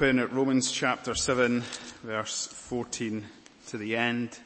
open 0.00 0.18
at 0.18 0.32
Romans 0.32 0.72
chapter 0.72 1.14
7 1.14 1.62
verse 2.02 2.46
14 2.46 3.22
to 3.66 3.76
the 3.76 3.96
end. 3.96 4.38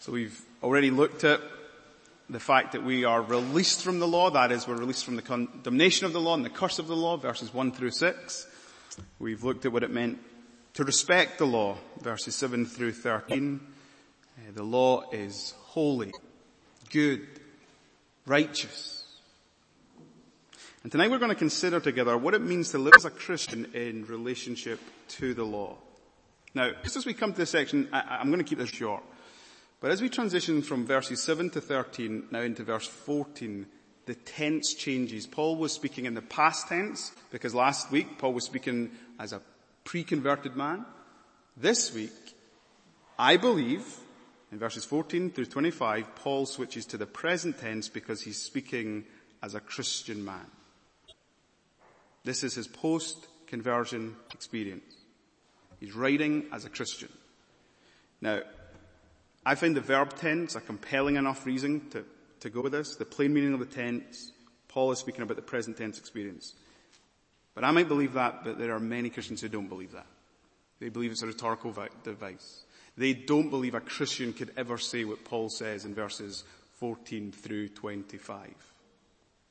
So 0.00 0.10
we've 0.10 0.42
already 0.60 0.90
looked 0.90 1.22
at 1.22 1.40
the 2.28 2.40
fact 2.40 2.72
that 2.72 2.82
we 2.82 3.04
are 3.04 3.22
released 3.22 3.84
from 3.84 4.00
the 4.00 4.08
law, 4.08 4.28
that 4.30 4.50
is 4.50 4.66
we're 4.66 4.74
released 4.74 5.04
from 5.04 5.14
the 5.14 5.22
condemnation 5.22 6.04
of 6.04 6.12
the 6.12 6.20
law 6.20 6.34
and 6.34 6.44
the 6.44 6.50
curse 6.50 6.80
of 6.80 6.88
the 6.88 6.96
law, 6.96 7.16
verses 7.16 7.54
1 7.54 7.70
through 7.70 7.92
6. 7.92 8.46
We've 9.20 9.44
looked 9.44 9.66
at 9.66 9.72
what 9.72 9.84
it 9.84 9.92
meant 9.92 10.18
to 10.74 10.82
respect 10.82 11.38
the 11.38 11.46
law, 11.46 11.76
verses 12.00 12.34
7 12.34 12.66
through 12.66 12.94
13. 12.94 13.60
Uh, 14.36 14.50
the 14.52 14.64
law 14.64 15.08
is 15.12 15.54
holy, 15.60 16.10
good, 16.90 17.24
righteous. 18.26 19.01
And 20.82 20.90
tonight 20.90 21.12
we're 21.12 21.18
going 21.18 21.28
to 21.28 21.36
consider 21.36 21.78
together 21.78 22.18
what 22.18 22.34
it 22.34 22.42
means 22.42 22.70
to 22.70 22.78
live 22.78 22.94
as 22.96 23.04
a 23.04 23.10
Christian 23.10 23.70
in 23.72 24.04
relationship 24.06 24.80
to 25.10 25.32
the 25.32 25.44
law. 25.44 25.76
Now, 26.54 26.72
just 26.82 26.96
as 26.96 27.06
we 27.06 27.14
come 27.14 27.32
to 27.32 27.38
this 27.38 27.50
section, 27.50 27.88
I, 27.92 28.20
am 28.20 28.26
going 28.26 28.42
to 28.42 28.44
keep 28.44 28.58
this 28.58 28.70
short. 28.70 29.04
But 29.80 29.92
as 29.92 30.02
we 30.02 30.08
transition 30.08 30.60
from 30.60 30.84
verses 30.84 31.22
7 31.22 31.50
to 31.50 31.60
13 31.60 32.24
now 32.32 32.40
into 32.40 32.64
verse 32.64 32.88
14, 32.88 33.66
the 34.06 34.14
tense 34.16 34.74
changes. 34.74 35.24
Paul 35.24 35.54
was 35.54 35.72
speaking 35.72 36.06
in 36.06 36.14
the 36.14 36.22
past 36.22 36.66
tense 36.66 37.12
because 37.30 37.54
last 37.54 37.92
week 37.92 38.18
Paul 38.18 38.32
was 38.32 38.44
speaking 38.44 38.90
as 39.20 39.32
a 39.32 39.40
pre-converted 39.84 40.56
man. 40.56 40.84
This 41.56 41.94
week, 41.94 42.34
I 43.16 43.36
believe, 43.36 43.86
in 44.50 44.58
verses 44.58 44.84
14 44.84 45.30
through 45.30 45.46
25, 45.46 46.16
Paul 46.16 46.44
switches 46.44 46.86
to 46.86 46.96
the 46.96 47.06
present 47.06 47.60
tense 47.60 47.88
because 47.88 48.22
he's 48.22 48.42
speaking 48.42 49.04
as 49.44 49.54
a 49.54 49.60
Christian 49.60 50.24
man. 50.24 50.46
This 52.24 52.44
is 52.44 52.54
his 52.54 52.68
post-conversion 52.68 54.16
experience. 54.32 54.94
He's 55.80 55.94
writing 55.94 56.46
as 56.52 56.64
a 56.64 56.70
Christian. 56.70 57.08
Now, 58.20 58.42
I 59.44 59.56
find 59.56 59.74
the 59.74 59.80
verb 59.80 60.14
tense 60.16 60.54
a 60.54 60.60
compelling 60.60 61.16
enough 61.16 61.44
reason 61.44 61.88
to, 61.90 62.04
to 62.40 62.50
go 62.50 62.60
with 62.60 62.72
this. 62.72 62.94
The 62.94 63.04
plain 63.04 63.34
meaning 63.34 63.52
of 63.52 63.60
the 63.60 63.66
tense, 63.66 64.32
Paul 64.68 64.92
is 64.92 65.00
speaking 65.00 65.22
about 65.22 65.36
the 65.36 65.42
present 65.42 65.76
tense 65.76 65.98
experience. 65.98 66.54
But 67.54 67.64
I 67.64 67.72
might 67.72 67.88
believe 67.88 68.12
that, 68.12 68.44
but 68.44 68.58
there 68.58 68.72
are 68.72 68.80
many 68.80 69.10
Christians 69.10 69.40
who 69.40 69.48
don't 69.48 69.68
believe 69.68 69.92
that. 69.92 70.06
They 70.78 70.88
believe 70.88 71.10
it's 71.10 71.22
a 71.22 71.26
rhetorical 71.26 71.74
device. 72.04 72.64
They 72.96 73.12
don't 73.12 73.50
believe 73.50 73.74
a 73.74 73.80
Christian 73.80 74.32
could 74.32 74.52
ever 74.56 74.78
say 74.78 75.04
what 75.04 75.24
Paul 75.24 75.48
says 75.48 75.84
in 75.84 75.94
verses 75.94 76.44
14 76.78 77.32
through 77.32 77.68
25. 77.68 78.54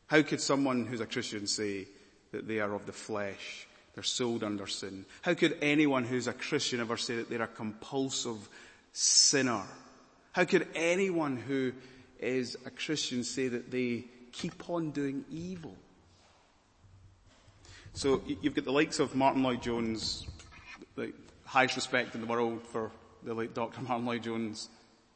How 0.08 0.22
could 0.22 0.42
someone 0.42 0.86
who's 0.86 1.00
a 1.02 1.06
Christian 1.06 1.48
say, 1.48 1.88
that 2.32 2.48
they 2.48 2.60
are 2.60 2.74
of 2.74 2.86
the 2.86 2.94
flesh. 2.94 3.68
They're 3.94 4.04
sold 4.04 4.44
under 4.44 4.68
sin. 4.68 5.06
How 5.22 5.34
could 5.34 5.58
anyone 5.62 6.06
who's 6.06 6.28
a 6.28 6.34
Christian 6.34 6.80
ever 6.80 6.98
say 6.98 7.18
that 7.18 7.30
they're 7.30 7.42
a 7.42 7.48
compulsive 7.48 8.50
sinner? 8.94 9.64
How 10.32 10.46
could 10.46 10.68
anyone 10.76 11.36
who 11.36 11.74
is 12.20 12.56
a 12.66 12.70
Christian 12.70 13.24
say 13.24 13.50
that 13.50 13.70
they 13.70 14.06
keep 14.32 14.70
on 14.70 14.92
doing 14.92 15.26
evil? 15.30 15.76
So 17.94 18.22
you've 18.26 18.56
got 18.56 18.64
the 18.64 18.72
likes 18.72 19.00
of 19.00 19.14
Martyn 19.16 19.44
Lloyd-Jones, 19.44 20.26
the 20.96 21.12
highest 21.44 21.76
respect 21.76 22.16
in 22.16 22.22
the 22.22 22.28
world 22.28 22.62
for 22.72 22.92
the 23.24 23.34
late 23.34 23.54
Dr. 23.54 23.82
Martyn 23.82 24.06
Lloyd-Jones. 24.06 24.70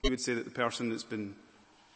He 0.04 0.10
would 0.10 0.20
say 0.20 0.34
that 0.34 0.44
the 0.44 0.52
person 0.52 0.90
that's 0.90 1.04
been 1.04 1.36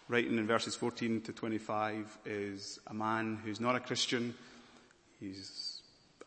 writing 0.07 0.37
in 0.37 0.47
verses 0.47 0.75
14 0.75 1.21
to 1.21 1.33
25 1.33 2.17
is 2.25 2.79
a 2.87 2.93
man 2.93 3.41
who's 3.43 3.59
not 3.59 3.75
a 3.75 3.81
Christian, 3.81 4.33
He's 5.19 5.81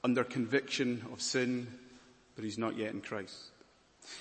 under 0.04 0.24
conviction 0.24 1.04
of 1.12 1.22
sin, 1.22 1.66
but 2.34 2.44
he's 2.44 2.58
not 2.58 2.76
yet 2.76 2.92
in 2.92 3.00
Christ. 3.00 3.36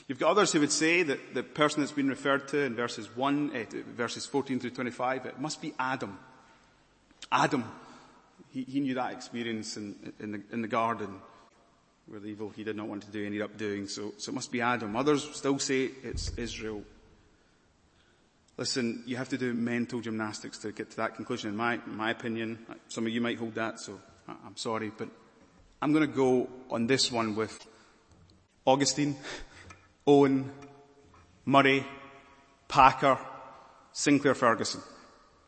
You've 0.08 0.20
got 0.20 0.30
others 0.32 0.52
who 0.52 0.60
would 0.60 0.72
say 0.72 1.04
that 1.04 1.34
the 1.34 1.44
person 1.44 1.82
that's 1.82 1.92
been 1.92 2.08
referred 2.08 2.48
to 2.50 2.60
in 2.60 2.76
verses 2.76 3.16
1, 3.16 3.52
eh, 3.56 3.66
verses 3.96 4.26
14 4.26 4.60
through 4.60 4.70
25, 4.72 5.26
it 5.26 5.40
must 5.40 5.62
be 5.62 5.74
Adam. 5.80 6.20
Adam. 7.32 7.64
He, 8.52 8.64
he 8.64 8.80
knew 8.80 8.94
that 8.96 9.14
experience 9.14 9.78
in, 9.78 10.14
in, 10.20 10.32
the, 10.32 10.42
in 10.52 10.62
the 10.62 10.68
garden 10.68 11.20
where 12.08 12.20
the 12.20 12.28
evil 12.28 12.50
he 12.50 12.64
did 12.64 12.76
not 12.76 12.88
want 12.88 13.04
to 13.04 13.12
do 13.12 13.26
ended 13.26 13.42
up 13.42 13.58
doing. 13.58 13.88
So, 13.88 14.14
so 14.18 14.32
it 14.32 14.36
must 14.36 14.52
be 14.52 14.62
Adam. 14.62 14.96
Others 14.96 15.30
still 15.34 15.58
say 15.60 15.90
it's 16.04 16.30
Israel. 16.38 16.84
Listen, 18.58 19.04
you 19.08 19.16
have 19.16 19.30
to 19.30 19.38
do 19.38 19.54
mental 19.54 20.02
gymnastics 20.02 20.58
to 20.60 20.72
get 20.72 20.92
to 20.92 20.98
that 20.98 21.16
conclusion 21.16 21.50
in 21.50 21.56
my, 21.56 21.80
my 21.88 22.12
opinion. 22.12 22.60
Some 22.90 23.08
of 23.08 23.14
you 23.14 23.22
might 23.22 23.38
hold 23.38 23.56
that, 23.56 23.80
so 23.80 24.00
I'm 24.46 24.58
sorry, 24.58 24.92
but 24.96 25.10
I'm 25.82 25.94
going 25.94 26.08
to 26.08 26.16
go 26.16 26.48
on 26.70 26.88
this 26.88 27.12
one 27.12 27.36
with 27.36 27.66
Augustine, 28.66 29.16
Owen, 30.06 30.52
Murray, 31.46 31.86
Packer, 32.68 33.18
Sinclair 33.92 34.36
Ferguson. 34.36 34.82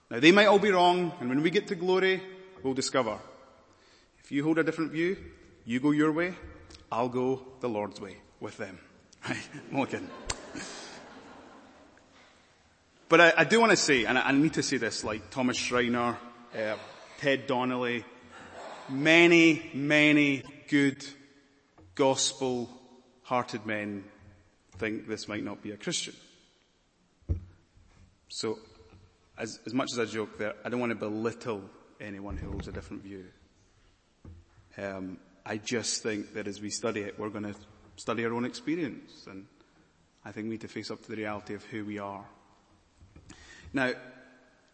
Now 0.09 0.19
they 0.19 0.31
might 0.31 0.47
all 0.47 0.59
be 0.59 0.71
wrong, 0.71 1.11
and 1.19 1.29
when 1.29 1.41
we 1.41 1.49
get 1.49 1.67
to 1.67 1.75
glory, 1.75 2.21
we'll 2.61 2.73
discover. 2.73 3.17
If 4.23 4.31
you 4.31 4.43
hold 4.43 4.57
a 4.57 4.63
different 4.63 4.91
view, 4.91 5.17
you 5.65 5.79
go 5.79 5.91
your 5.91 6.11
way, 6.11 6.35
I'll 6.91 7.09
go 7.09 7.41
the 7.59 7.69
Lord's 7.69 7.99
way 7.99 8.17
with 8.39 8.57
them. 8.57 8.79
Right? 9.71 10.01
But 13.09 13.21
I, 13.21 13.33
I, 13.37 13.43
do 13.43 13.59
want 13.59 13.69
to 13.69 13.77
say, 13.77 14.05
and 14.05 14.17
I, 14.17 14.29
I, 14.29 14.31
need 14.31 14.53
to 14.53 14.63
say 14.63 14.77
this, 14.77 15.03
like 15.03 15.29
Thomas 15.29 15.55
Schreiner, 15.55 16.17
uh, 16.57 16.75
Ted 17.19 17.45
Donnelly, 17.45 18.03
many, 18.89 19.69
many 19.73 20.43
good 20.69 21.05
gospel 21.95 22.69
hearted 23.23 23.65
men 23.65 24.03
think 24.77 25.07
this 25.07 25.27
might 25.27 25.43
not 25.43 25.61
be 25.61 25.71
a 25.71 25.77
Christian. 25.77 26.15
So 28.29 28.59
as, 29.37 29.59
as 29.65 29.73
much 29.73 29.91
as 29.91 29.99
I 29.99 30.05
joke 30.05 30.37
there, 30.37 30.53
I 30.65 30.69
don't 30.69 30.79
want 30.79 30.91
to 30.91 30.95
belittle 30.95 31.61
anyone 32.01 32.37
who 32.37 32.49
holds 32.49 32.67
a 32.67 32.71
different 32.71 33.03
view. 33.03 33.25
Um, 34.77 35.17
I 35.45 35.57
just 35.57 36.03
think 36.03 36.33
that 36.33 36.47
as 36.47 36.61
we 36.61 36.69
study 36.69 37.01
it, 37.01 37.19
we're 37.19 37.29
going 37.29 37.43
to 37.43 37.55
study 37.95 38.25
our 38.25 38.33
own 38.33 38.45
experience 38.45 39.27
and 39.29 39.45
I 40.25 40.31
think 40.31 40.45
we 40.45 40.51
need 40.51 40.61
to 40.61 40.67
face 40.67 40.89
up 40.89 41.01
to 41.03 41.09
the 41.09 41.17
reality 41.17 41.53
of 41.53 41.63
who 41.65 41.85
we 41.85 41.99
are. 41.99 42.25
Now, 43.73 43.91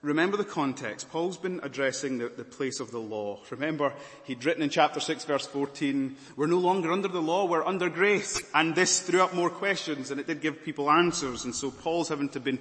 Remember 0.01 0.37
the 0.37 0.45
context. 0.45 1.11
Paul's 1.11 1.35
been 1.35 1.59
addressing 1.61 2.19
the, 2.19 2.29
the, 2.29 2.45
place 2.45 2.79
of 2.79 2.89
the 2.89 2.99
law. 2.99 3.41
Remember, 3.49 3.91
he'd 4.23 4.45
written 4.45 4.63
in 4.63 4.69
chapter 4.69 5.01
6 5.01 5.25
verse 5.25 5.45
14, 5.45 6.15
we're 6.37 6.47
no 6.47 6.57
longer 6.57 6.89
under 6.89 7.09
the 7.09 7.21
law, 7.21 7.45
we're 7.45 7.65
under 7.65 7.89
grace. 7.89 8.41
And 8.53 8.75
this 8.75 9.01
threw 9.01 9.21
up 9.21 9.33
more 9.33 9.49
questions 9.49 10.09
and 10.09 10.19
it 10.19 10.25
did 10.27 10.39
give 10.39 10.63
people 10.63 10.89
answers. 10.89 11.43
And 11.43 11.53
so 11.53 11.69
Paul's 11.69 12.07
having 12.07 12.29
to 12.29 12.39
been 12.39 12.59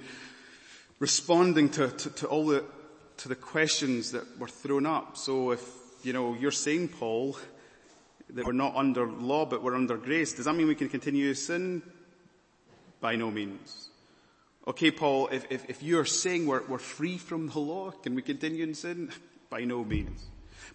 responding 0.99 1.69
to, 1.69 1.87
to, 1.87 2.09
to 2.09 2.27
all 2.27 2.45
the, 2.45 2.65
to 3.17 3.29
the 3.29 3.35
questions 3.35 4.11
that 4.11 4.37
were 4.37 4.49
thrown 4.49 4.85
up. 4.85 5.15
So 5.15 5.51
if, 5.51 5.65
you 6.03 6.11
know, 6.11 6.33
you're 6.33 6.51
saying, 6.51 6.89
Paul, 6.89 7.37
that 8.31 8.45
we're 8.45 8.51
not 8.51 8.75
under 8.75 9.07
law 9.07 9.45
but 9.45 9.63
we're 9.63 9.75
under 9.75 9.95
grace, 9.95 10.33
does 10.33 10.43
that 10.43 10.55
mean 10.55 10.67
we 10.67 10.75
can 10.75 10.89
continue 10.89 11.29
to 11.29 11.35
sin? 11.39 11.83
By 12.99 13.15
no 13.15 13.31
means. 13.31 13.88
Okay, 14.69 14.91
Paul, 14.91 15.29
if, 15.31 15.51
if, 15.51 15.67
if 15.67 15.81
you're 15.81 16.05
saying 16.05 16.45
we're, 16.45 16.61
we're 16.67 16.77
free 16.77 17.17
from 17.17 17.49
the 17.49 17.57
law, 17.57 17.89
can 17.89 18.13
we 18.13 18.21
continue 18.21 18.63
in 18.63 18.75
sin? 18.75 19.11
By 19.49 19.61
no 19.61 19.83
means. 19.83 20.23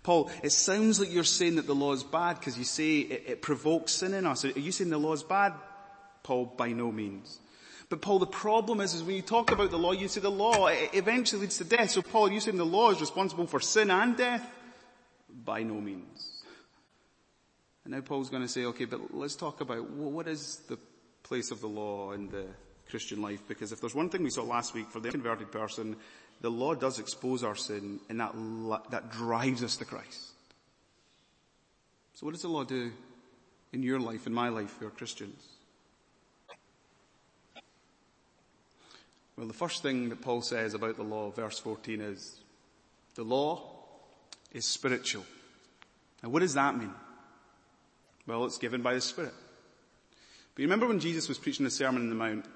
Paul, 0.02 0.32
it 0.42 0.50
sounds 0.50 0.98
like 0.98 1.12
you're 1.12 1.22
saying 1.22 1.56
that 1.56 1.68
the 1.68 1.76
law 1.76 1.92
is 1.92 2.02
bad 2.02 2.40
because 2.40 2.58
you 2.58 2.64
say 2.64 2.98
it, 2.98 3.24
it 3.26 3.42
provokes 3.42 3.92
sin 3.92 4.12
in 4.12 4.26
us. 4.26 4.44
Are 4.44 4.48
you 4.48 4.72
saying 4.72 4.90
the 4.90 4.98
law 4.98 5.12
is 5.12 5.22
bad? 5.22 5.54
Paul, 6.24 6.46
by 6.46 6.72
no 6.72 6.90
means. 6.90 7.38
But 7.88 8.02
Paul, 8.02 8.18
the 8.18 8.26
problem 8.26 8.80
is, 8.80 8.94
is 8.94 9.04
when 9.04 9.14
you 9.14 9.22
talk 9.22 9.52
about 9.52 9.70
the 9.70 9.78
law, 9.78 9.92
you 9.92 10.08
say 10.08 10.20
the 10.20 10.30
law 10.30 10.66
it 10.66 10.90
eventually 10.94 11.42
leads 11.42 11.58
to 11.58 11.64
death. 11.64 11.90
So 11.90 12.02
Paul, 12.02 12.28
are 12.28 12.32
you 12.32 12.40
saying 12.40 12.56
the 12.56 12.66
law 12.66 12.90
is 12.90 13.00
responsible 13.00 13.46
for 13.46 13.60
sin 13.60 13.90
and 13.90 14.16
death? 14.16 14.44
By 15.44 15.62
no 15.62 15.74
means. 15.74 16.42
And 17.84 17.94
now 17.94 18.00
Paul's 18.00 18.30
going 18.30 18.42
to 18.42 18.48
say, 18.48 18.64
okay, 18.64 18.86
but 18.86 19.14
let's 19.14 19.36
talk 19.36 19.60
about 19.60 19.88
what 19.90 20.26
is 20.26 20.62
the 20.68 20.78
place 21.22 21.50
of 21.50 21.60
the 21.60 21.68
law 21.68 22.12
in 22.12 22.28
the 22.28 22.46
Christian 22.90 23.22
life 23.22 23.40
because 23.48 23.72
if 23.72 23.80
there's 23.80 23.94
one 23.94 24.08
thing 24.08 24.22
we 24.22 24.30
saw 24.30 24.42
last 24.42 24.74
week 24.74 24.88
for 24.90 25.00
the 25.00 25.10
converted 25.10 25.50
person, 25.50 25.96
the 26.40 26.50
law 26.50 26.74
does 26.74 26.98
expose 26.98 27.42
our 27.42 27.56
sin 27.56 28.00
and 28.08 28.20
that, 28.20 28.34
that 28.90 29.10
drives 29.10 29.62
us 29.62 29.76
to 29.76 29.84
Christ. 29.84 30.30
So 32.14 32.26
what 32.26 32.32
does 32.32 32.42
the 32.42 32.48
law 32.48 32.64
do 32.64 32.92
in 33.72 33.82
your 33.82 33.98
life, 33.98 34.26
in 34.26 34.34
my 34.34 34.48
life, 34.48 34.76
who 34.78 34.86
are 34.86 34.90
Christians? 34.90 35.42
Well, 39.36 39.48
the 39.48 39.52
first 39.52 39.82
thing 39.82 40.10
that 40.10 40.22
Paul 40.22 40.42
says 40.42 40.74
about 40.74 40.96
the 40.96 41.02
law, 41.02 41.30
verse 41.30 41.58
14 41.58 42.00
is, 42.00 42.40
the 43.16 43.24
law 43.24 43.62
is 44.52 44.64
spiritual. 44.64 45.24
Now 46.22 46.28
what 46.28 46.40
does 46.40 46.54
that 46.54 46.78
mean? 46.78 46.94
Well, 48.26 48.44
it's 48.44 48.58
given 48.58 48.80
by 48.80 48.94
the 48.94 49.00
Spirit. 49.00 49.34
But 50.54 50.62
you 50.62 50.68
remember 50.68 50.86
when 50.86 51.00
Jesus 51.00 51.28
was 51.28 51.38
preaching 51.38 51.64
the 51.64 51.70
Sermon 51.70 52.02
on 52.02 52.08
the 52.08 52.14
Mount, 52.14 52.46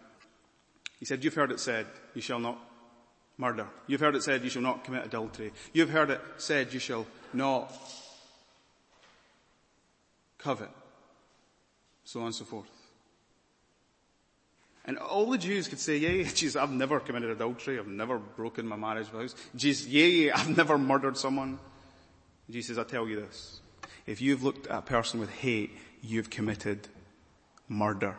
he 0.98 1.04
said, 1.04 1.22
you've 1.22 1.34
heard 1.34 1.52
it 1.52 1.60
said, 1.60 1.86
you 2.14 2.20
shall 2.20 2.40
not 2.40 2.58
murder. 3.36 3.66
You've 3.86 4.00
heard 4.00 4.16
it 4.16 4.22
said, 4.22 4.42
you 4.42 4.50
shall 4.50 4.62
not 4.62 4.84
commit 4.84 5.06
adultery. 5.06 5.52
You've 5.72 5.90
heard 5.90 6.10
it 6.10 6.20
said, 6.38 6.72
you 6.72 6.80
shall 6.80 7.06
not 7.32 7.72
covet, 10.38 10.70
so 12.04 12.20
on 12.20 12.26
and 12.26 12.34
so 12.34 12.44
forth. 12.44 12.70
And 14.84 14.96
all 14.96 15.30
the 15.30 15.36
Jews 15.38 15.68
could 15.68 15.78
say, 15.78 15.98
yeah, 15.98 16.08
yeah, 16.08 16.30
Jesus, 16.34 16.56
I've 16.56 16.70
never 16.70 16.98
committed 16.98 17.30
adultery. 17.30 17.78
I've 17.78 17.86
never 17.86 18.18
broken 18.18 18.66
my 18.66 18.76
marriage 18.76 19.08
vows. 19.08 19.34
Jesus, 19.54 19.86
yeah, 19.86 20.06
yeah, 20.06 20.32
I've 20.34 20.56
never 20.56 20.78
murdered 20.78 21.18
someone. 21.18 21.58
Jesus 22.48 22.78
I 22.78 22.84
tell 22.84 23.06
you 23.06 23.20
this. 23.20 23.60
If 24.06 24.22
you've 24.22 24.42
looked 24.42 24.66
at 24.68 24.78
a 24.78 24.82
person 24.82 25.20
with 25.20 25.30
hate, 25.30 25.76
you've 26.02 26.30
committed 26.30 26.88
murder. 27.68 28.16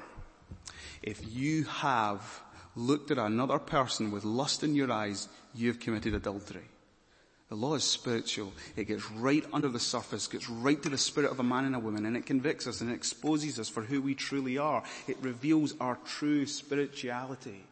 If 1.02 1.36
you 1.36 1.64
have 1.64 2.42
looked 2.80 3.12
at 3.12 3.18
another 3.18 3.60
person 3.60 4.12
with 4.12 4.24
lust 4.24 4.64
in 4.64 4.74
your 4.74 4.92
eyes, 4.92 5.28
you've 5.54 5.80
committed 5.80 6.16
adultery. 6.16 6.66
The 7.50 7.56
law 7.56 7.74
is 7.74 7.84
spiritual. 7.84 8.54
It 8.76 8.86
gets 8.86 9.10
right 9.12 9.44
under 9.52 9.70
the 9.70 9.80
surface, 9.80 10.28
gets 10.28 10.50
right 10.50 10.82
to 10.84 10.90
the 10.90 10.98
spirit 10.98 11.32
of 11.32 11.40
a 11.40 11.44
man 11.44 11.66
and 11.66 11.76
a 11.76 11.80
woman, 11.80 12.06
and 12.06 12.16
it 12.16 12.28
convicts 12.28 12.68
us 12.68 12.82
and 12.82 12.92
it 12.92 12.96
exposes 12.96 13.60
us 13.60 13.70
for 13.70 13.82
who 13.82 14.02
we 14.02 14.14
truly 14.14 14.60
are. 14.60 14.84
It 15.08 15.18
reveals 15.22 15.74
our 15.80 15.98
true 16.06 16.46
spirituality. 16.46 17.64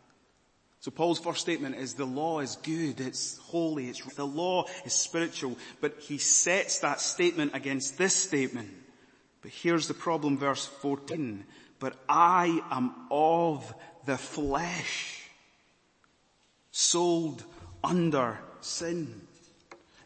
So 0.79 0.91
Paul's 0.91 1.19
first 1.19 1.41
statement 1.41 1.75
is 1.75 1.93
the 1.93 2.05
law 2.05 2.39
is 2.39 2.55
good, 2.57 2.99
it's 2.99 3.37
holy, 3.37 3.89
it's, 3.89 4.01
the 4.15 4.25
law 4.25 4.65
is 4.85 4.93
spiritual, 4.93 5.57
but 5.79 5.99
he 5.99 6.17
sets 6.17 6.79
that 6.79 7.01
statement 7.01 7.51
against 7.53 7.97
this 7.97 8.15
statement. 8.15 8.69
But 9.41 9.51
here's 9.51 9.87
the 9.87 9.93
problem, 9.93 10.37
verse 10.37 10.65
14. 10.65 11.45
But 11.79 11.95
I 12.09 12.61
am 12.71 12.95
of 13.11 13.73
the 14.07 14.17
flesh, 14.17 15.29
sold 16.71 17.43
under 17.83 18.39
sin. 18.61 19.21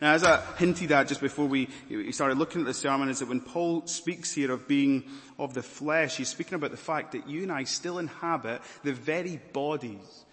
Now, 0.01 0.13
as 0.13 0.23
I 0.23 0.41
hinted 0.57 0.91
at 0.91 1.07
just 1.07 1.21
before 1.21 1.45
we, 1.45 1.69
started 2.09 2.39
looking 2.39 2.61
at 2.61 2.67
the 2.67 2.73
sermon, 2.73 3.09
is 3.09 3.19
that 3.19 3.29
when 3.29 3.39
Paul 3.39 3.85
speaks 3.85 4.33
here 4.33 4.51
of 4.51 4.67
being 4.67 5.03
of 5.37 5.53
the 5.53 5.61
flesh, 5.61 6.17
he's 6.17 6.29
speaking 6.29 6.55
about 6.55 6.71
the 6.71 6.77
fact 6.77 7.11
that 7.11 7.29
you 7.29 7.43
and 7.43 7.51
I 7.51 7.65
still 7.65 7.99
inhabit 7.99 8.61
the 8.83 8.93
very 8.93 9.39
bodies 9.53 10.25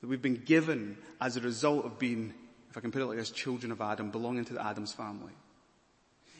that 0.00 0.06
we've 0.06 0.22
been 0.22 0.42
given 0.44 0.96
as 1.20 1.36
a 1.36 1.40
result 1.40 1.84
of 1.84 1.98
being, 1.98 2.32
if 2.70 2.76
I 2.76 2.80
can 2.80 2.92
put 2.92 3.02
it 3.02 3.06
like 3.06 3.18
this, 3.18 3.30
children 3.30 3.72
of 3.72 3.80
Adam, 3.80 4.10
belonging 4.10 4.44
to 4.44 4.54
the 4.54 4.64
Adam's 4.64 4.92
family. 4.92 5.32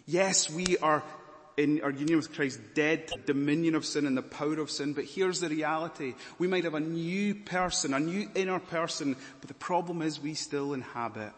Yes, 0.06 0.48
we 0.48 0.78
are 0.78 1.02
in 1.56 1.80
our 1.82 1.90
union 1.90 2.16
with 2.16 2.32
Christ 2.32 2.60
dead 2.74 3.08
to 3.08 3.18
dominion 3.18 3.74
of 3.74 3.84
sin 3.84 4.06
and 4.06 4.16
the 4.16 4.22
power 4.22 4.58
of 4.58 4.70
sin, 4.70 4.92
but 4.92 5.04
here's 5.04 5.40
the 5.40 5.48
reality. 5.48 6.14
We 6.38 6.48
might 6.48 6.64
have 6.64 6.74
a 6.74 6.80
new 6.80 7.34
person, 7.34 7.94
a 7.94 8.00
new 8.00 8.28
inner 8.34 8.58
person, 8.58 9.16
but 9.40 9.48
the 9.48 9.54
problem 9.54 10.02
is 10.02 10.20
we 10.20 10.34
still 10.34 10.74
inhabit 10.74 11.32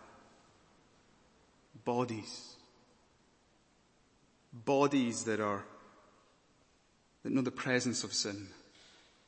bodies. 1.84 2.54
Bodies 4.52 5.24
that 5.24 5.40
are, 5.40 5.64
that 7.22 7.32
know 7.32 7.42
the 7.42 7.50
presence 7.50 8.04
of 8.04 8.12
sin. 8.12 8.48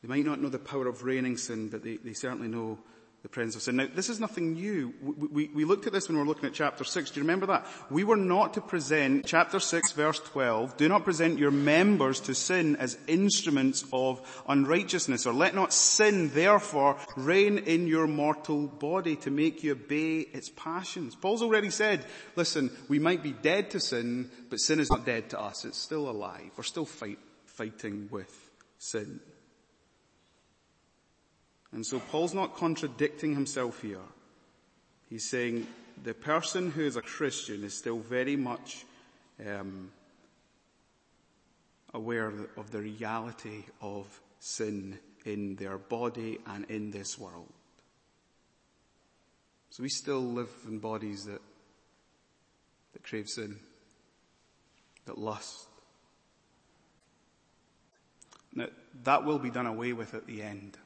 They 0.02 0.08
might 0.08 0.24
not 0.24 0.40
know 0.40 0.48
the 0.48 0.58
power 0.58 0.86
of 0.86 1.02
reigning 1.02 1.36
sin, 1.36 1.68
but 1.68 1.82
they, 1.82 1.96
they 1.96 2.12
certainly 2.12 2.48
know 2.48 2.78
the 3.22 3.28
presence 3.28 3.56
of 3.56 3.62
sin. 3.62 3.76
Now, 3.76 3.88
this 3.92 4.08
is 4.08 4.20
nothing 4.20 4.52
new. 4.52 4.94
We, 5.02 5.26
we, 5.26 5.48
we, 5.48 5.64
looked 5.64 5.88
at 5.88 5.92
this 5.92 6.08
when 6.08 6.16
we 6.16 6.22
were 6.22 6.28
looking 6.28 6.46
at 6.46 6.54
chapter 6.54 6.84
6. 6.84 7.10
Do 7.10 7.18
you 7.18 7.24
remember 7.24 7.46
that? 7.46 7.66
We 7.90 8.04
were 8.04 8.16
not 8.16 8.54
to 8.54 8.60
present, 8.60 9.26
chapter 9.26 9.58
6 9.58 9.92
verse 9.92 10.20
12, 10.20 10.76
do 10.76 10.88
not 10.88 11.04
present 11.04 11.38
your 11.38 11.50
members 11.50 12.20
to 12.20 12.34
sin 12.34 12.76
as 12.76 12.96
instruments 13.08 13.84
of 13.92 14.20
unrighteousness, 14.48 15.26
or 15.26 15.32
let 15.32 15.54
not 15.54 15.72
sin 15.72 16.30
therefore 16.30 16.96
reign 17.16 17.58
in 17.58 17.88
your 17.88 18.06
mortal 18.06 18.68
body 18.68 19.16
to 19.16 19.30
make 19.32 19.64
you 19.64 19.72
obey 19.72 20.18
its 20.20 20.50
passions. 20.50 21.16
Paul's 21.16 21.42
already 21.42 21.70
said, 21.70 22.04
listen, 22.36 22.70
we 22.88 23.00
might 23.00 23.22
be 23.24 23.32
dead 23.32 23.70
to 23.70 23.80
sin, 23.80 24.30
but 24.48 24.60
sin 24.60 24.78
is 24.78 24.90
not 24.90 25.04
dead 25.04 25.30
to 25.30 25.40
us. 25.40 25.64
It's 25.64 25.78
still 25.78 26.08
alive. 26.08 26.52
We're 26.56 26.62
still 26.62 26.86
fight, 26.86 27.18
fighting 27.46 28.08
with 28.12 28.32
sin. 28.78 29.20
And 31.72 31.84
so 31.84 32.00
Paul's 32.00 32.34
not 32.34 32.56
contradicting 32.56 33.34
himself 33.34 33.82
here. 33.82 33.98
He's 35.08 35.28
saying 35.28 35.66
the 36.02 36.14
person 36.14 36.70
who 36.70 36.82
is 36.82 36.96
a 36.96 37.02
Christian 37.02 37.64
is 37.64 37.74
still 37.74 37.98
very 37.98 38.36
much 38.36 38.84
um, 39.46 39.90
aware 41.94 42.32
of 42.56 42.70
the 42.70 42.80
reality 42.80 43.64
of 43.80 44.06
sin 44.40 44.98
in 45.24 45.56
their 45.56 45.78
body 45.78 46.38
and 46.46 46.64
in 46.70 46.90
this 46.90 47.18
world. 47.18 47.52
So 49.70 49.82
we 49.82 49.88
still 49.88 50.20
live 50.20 50.50
in 50.66 50.78
bodies 50.78 51.24
that, 51.26 51.40
that 52.92 53.04
crave 53.04 53.28
sin, 53.28 53.58
that 55.06 55.18
lust. 55.18 55.66
Now, 58.54 58.66
that 59.04 59.24
will 59.24 59.38
be 59.38 59.50
done 59.50 59.66
away 59.66 59.92
with 59.92 60.14
at 60.14 60.26
the 60.26 60.42
end 60.42 60.78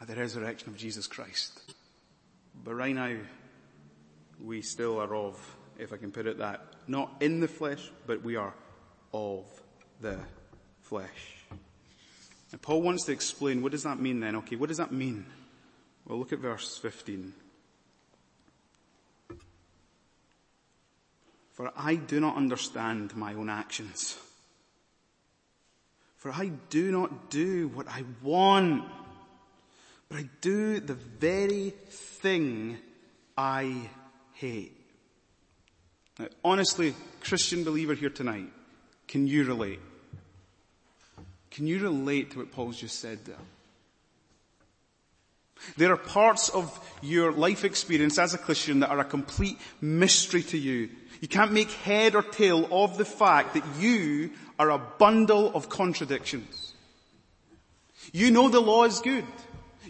at 0.00 0.08
the 0.08 0.14
resurrection 0.16 0.68
of 0.68 0.76
Jesus 0.76 1.06
Christ. 1.06 1.60
But 2.64 2.74
right 2.74 2.94
now, 2.94 3.16
we 4.42 4.62
still 4.62 5.00
are 5.00 5.14
of, 5.14 5.56
if 5.78 5.92
I 5.92 5.96
can 5.96 6.10
put 6.10 6.26
it 6.26 6.38
that, 6.38 6.62
not 6.86 7.10
in 7.20 7.40
the 7.40 7.48
flesh, 7.48 7.90
but 8.06 8.22
we 8.22 8.36
are 8.36 8.54
of 9.12 9.44
the 10.00 10.18
flesh. 10.82 11.36
And 12.52 12.60
Paul 12.60 12.82
wants 12.82 13.04
to 13.04 13.12
explain, 13.12 13.62
what 13.62 13.72
does 13.72 13.82
that 13.84 14.00
mean 14.00 14.20
then? 14.20 14.36
Okay, 14.36 14.56
what 14.56 14.68
does 14.68 14.78
that 14.78 14.92
mean? 14.92 15.26
Well, 16.06 16.18
look 16.18 16.32
at 16.32 16.38
verse 16.38 16.76
15. 16.78 17.32
For 21.52 21.72
I 21.76 21.94
do 21.94 22.20
not 22.20 22.36
understand 22.36 23.16
my 23.16 23.34
own 23.34 23.48
actions. 23.48 24.18
For 26.16 26.32
I 26.32 26.50
do 26.68 26.90
not 26.90 27.30
do 27.30 27.68
what 27.68 27.86
I 27.88 28.04
want 28.22 28.84
but 30.08 30.18
I 30.18 30.28
do 30.40 30.80
the 30.80 30.94
very 30.94 31.70
thing 31.88 32.78
I 33.36 33.88
hate. 34.34 34.76
Now, 36.18 36.28
honestly, 36.44 36.94
Christian 37.20 37.64
believer 37.64 37.94
here 37.94 38.10
tonight, 38.10 38.50
can 39.08 39.26
you 39.26 39.44
relate? 39.44 39.80
Can 41.50 41.66
you 41.66 41.78
relate 41.78 42.32
to 42.32 42.38
what 42.38 42.52
Paul's 42.52 42.78
just 42.78 43.00
said 43.00 43.24
there? 43.24 43.36
There 45.76 45.92
are 45.92 45.96
parts 45.96 46.48
of 46.48 46.78
your 47.02 47.32
life 47.32 47.64
experience 47.64 48.18
as 48.18 48.34
a 48.34 48.38
Christian 48.38 48.80
that 48.80 48.90
are 48.90 49.00
a 49.00 49.04
complete 49.04 49.58
mystery 49.80 50.42
to 50.42 50.58
you. 50.58 50.90
You 51.20 51.28
can't 51.28 51.52
make 51.52 51.70
head 51.70 52.14
or 52.14 52.22
tail 52.22 52.68
of 52.70 52.98
the 52.98 53.04
fact 53.04 53.54
that 53.54 53.64
you 53.78 54.30
are 54.58 54.70
a 54.70 54.78
bundle 54.78 55.52
of 55.54 55.68
contradictions. 55.68 56.74
You 58.12 58.30
know 58.30 58.48
the 58.48 58.60
law 58.60 58.84
is 58.84 59.00
good. 59.00 59.24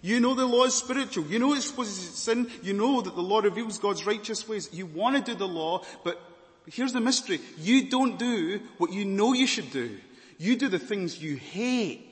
You 0.04 0.20
know 0.20 0.34
the 0.34 0.44
law 0.44 0.64
is 0.64 0.74
spiritual. 0.74 1.24
You 1.28 1.38
know 1.38 1.54
supposed 1.60 1.98
to 1.98 2.06
sin. 2.08 2.50
You 2.62 2.74
know 2.74 3.00
that 3.00 3.16
the 3.16 3.22
law 3.22 3.38
reveals 3.38 3.78
God's 3.78 4.04
righteous 4.04 4.46
ways. 4.46 4.68
You 4.70 4.84
want 4.84 5.16
to 5.16 5.32
do 5.32 5.34
the 5.34 5.48
law, 5.48 5.82
but 6.04 6.20
here's 6.66 6.92
the 6.92 7.00
mystery. 7.00 7.40
You 7.56 7.88
don't 7.88 8.18
do 8.18 8.60
what 8.76 8.92
you 8.92 9.06
know 9.06 9.32
you 9.32 9.46
should 9.46 9.70
do. 9.70 9.98
You 10.36 10.56
do 10.56 10.68
the 10.68 10.78
things 10.78 11.22
you 11.22 11.36
hate. 11.36 12.06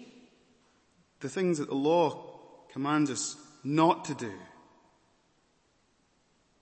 The 1.21 1.29
things 1.29 1.59
that 1.59 1.69
the 1.69 1.75
law 1.75 2.19
commands 2.73 3.11
us 3.11 3.37
not 3.63 4.07
to 4.07 4.15
do. 4.15 4.33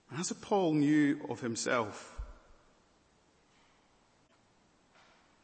And 0.09 0.19
what 0.19 0.35
Paul 0.35 0.73
knew 0.73 1.17
of 1.29 1.39
himself. 1.39 2.13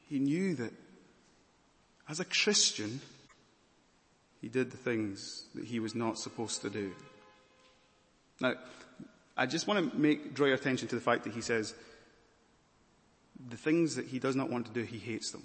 He 0.10 0.20
knew 0.20 0.53
that 0.56 0.74
as 2.10 2.20
a 2.20 2.25
Christian, 2.25 3.00
he 4.41 4.50
did 4.50 4.72
the 4.72 4.77
things 4.77 5.46
that 5.56 5.65
he 5.65 5.79
was 5.79 5.96
not 5.96 6.17
supposed 6.20 6.62
to 6.62 6.70
do. 6.70 6.94
Now, 8.39 8.53
I 9.36 9.46
just 9.46 9.67
want 9.67 9.91
to 9.91 9.98
make, 9.98 10.34
draw 10.34 10.48
your 10.48 10.56
attention 10.56 10.88
to 10.89 10.96
the 10.96 11.01
fact 11.01 11.24
that 11.24 11.34
he 11.34 11.41
says, 11.41 11.74
the 13.50 13.58
things 13.58 13.96
that 13.96 14.06
he 14.06 14.20
does 14.20 14.36
not 14.36 14.50
want 14.50 14.65
to 14.67 14.72
do, 14.72 14.82
he 14.82 14.98
hates 14.98 15.32
them. 15.32 15.44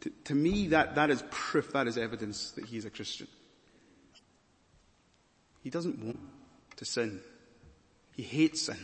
To, 0.00 0.10
to 0.24 0.34
me, 0.34 0.68
that, 0.68 0.96
that 0.96 1.10
is 1.10 1.22
proof, 1.30 1.72
that 1.72 1.86
is 1.86 1.96
evidence 1.96 2.52
that 2.52 2.66
he 2.66 2.76
is 2.76 2.84
a 2.84 2.90
Christian. 2.90 3.28
He 5.62 5.70
doesn't 5.70 6.02
want 6.04 6.18
to 6.76 6.84
sin. 6.84 7.20
He 8.16 8.24
hates 8.24 8.62
sin. 8.62 8.78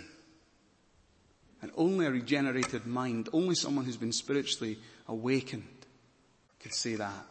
And 1.61 1.73
only 1.77 2.07
a 2.07 2.11
regenerated 2.11 2.87
mind, 2.87 3.29
only 3.33 3.57
someone 3.57 3.85
who's 3.85 3.97
been 3.97 4.13
spiritually 4.13 4.79
awakened 5.09 5.65
could 6.61 6.73
say 6.73 6.95
that. 6.95 7.27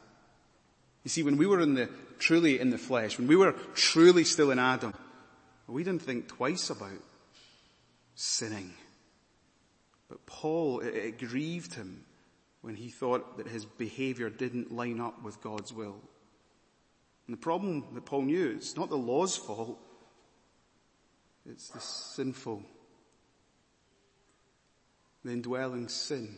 You 1.07 1.09
see, 1.09 1.23
when 1.23 1.37
we 1.37 1.47
were 1.47 1.61
in 1.61 1.73
the, 1.73 1.89
truly 2.19 2.59
in 2.59 2.69
the 2.69 2.77
flesh, 2.77 3.17
when 3.17 3.29
we 3.29 3.37
were 3.37 3.53
truly 3.75 4.25
still 4.25 4.51
in 4.51 4.59
Adam, 4.59 4.93
we 5.65 5.85
didn't 5.85 6.01
think 6.01 6.27
twice 6.27 6.69
about 6.69 6.99
sinning. 8.15 8.73
But 10.09 10.25
Paul, 10.25 10.81
it, 10.81 10.93
it 10.93 11.17
grieved 11.17 11.75
him 11.75 12.03
when 12.59 12.75
he 12.75 12.89
thought 12.89 13.37
that 13.37 13.47
his 13.47 13.63
behavior 13.63 14.29
didn't 14.29 14.75
line 14.75 14.99
up 14.99 15.23
with 15.23 15.41
God's 15.41 15.71
will. 15.71 15.95
And 17.25 17.37
the 17.37 17.37
problem 17.37 17.85
that 17.93 18.03
Paul 18.03 18.23
knew, 18.23 18.49
it's 18.57 18.75
not 18.75 18.89
the 18.89 18.97
law's 18.97 19.37
fault, 19.37 19.79
it's 21.49 21.69
the 21.69 21.79
sinful, 21.79 22.63
the 25.23 25.31
indwelling 25.31 25.87
sin 25.87 26.37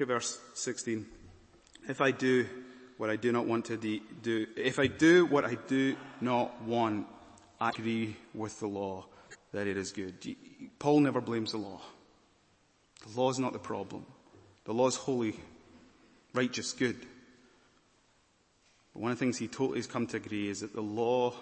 at 0.00 0.14
verse 0.14 0.40
16. 0.54 1.04
If 1.86 2.00
I 2.00 2.10
do 2.10 2.46
what 3.00 3.08
I 3.08 3.16
do 3.16 3.32
not 3.32 3.46
want 3.46 3.64
to 3.64 3.78
do, 3.78 4.46
if 4.58 4.78
I 4.78 4.86
do 4.86 5.24
what 5.24 5.46
I 5.46 5.54
do 5.54 5.96
not 6.20 6.62
want, 6.64 7.06
I 7.58 7.70
agree 7.70 8.14
with 8.34 8.60
the 8.60 8.66
law 8.66 9.06
that 9.54 9.66
it 9.66 9.78
is 9.78 9.90
good. 9.90 10.36
Paul 10.78 11.00
never 11.00 11.22
blames 11.22 11.52
the 11.52 11.56
law. 11.56 11.80
The 13.06 13.18
law 13.18 13.30
is 13.30 13.38
not 13.38 13.54
the 13.54 13.58
problem. 13.58 14.04
The 14.64 14.74
law 14.74 14.86
is 14.86 14.96
holy, 14.96 15.34
righteous, 16.34 16.74
good. 16.74 16.98
But 18.92 19.00
one 19.00 19.12
of 19.12 19.18
the 19.18 19.24
things 19.24 19.38
he 19.38 19.48
totally 19.48 19.78
has 19.78 19.86
come 19.86 20.06
to 20.08 20.18
agree 20.18 20.50
is 20.50 20.60
that 20.60 20.74
the 20.74 20.82
law, 20.82 21.32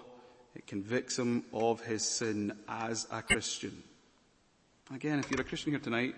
it 0.55 0.65
convicts 0.65 1.19
him 1.19 1.43
of 1.53 1.81
his 1.81 2.05
sin 2.05 2.57
as 2.69 3.09
a 3.11 3.21
Christian. 3.21 3.83
Again, 4.95 5.19
if 5.19 5.29
you're 5.29 5.41
a 5.41 5.45
Christian 5.45 5.73
here 5.73 5.81
tonight, 5.81 6.15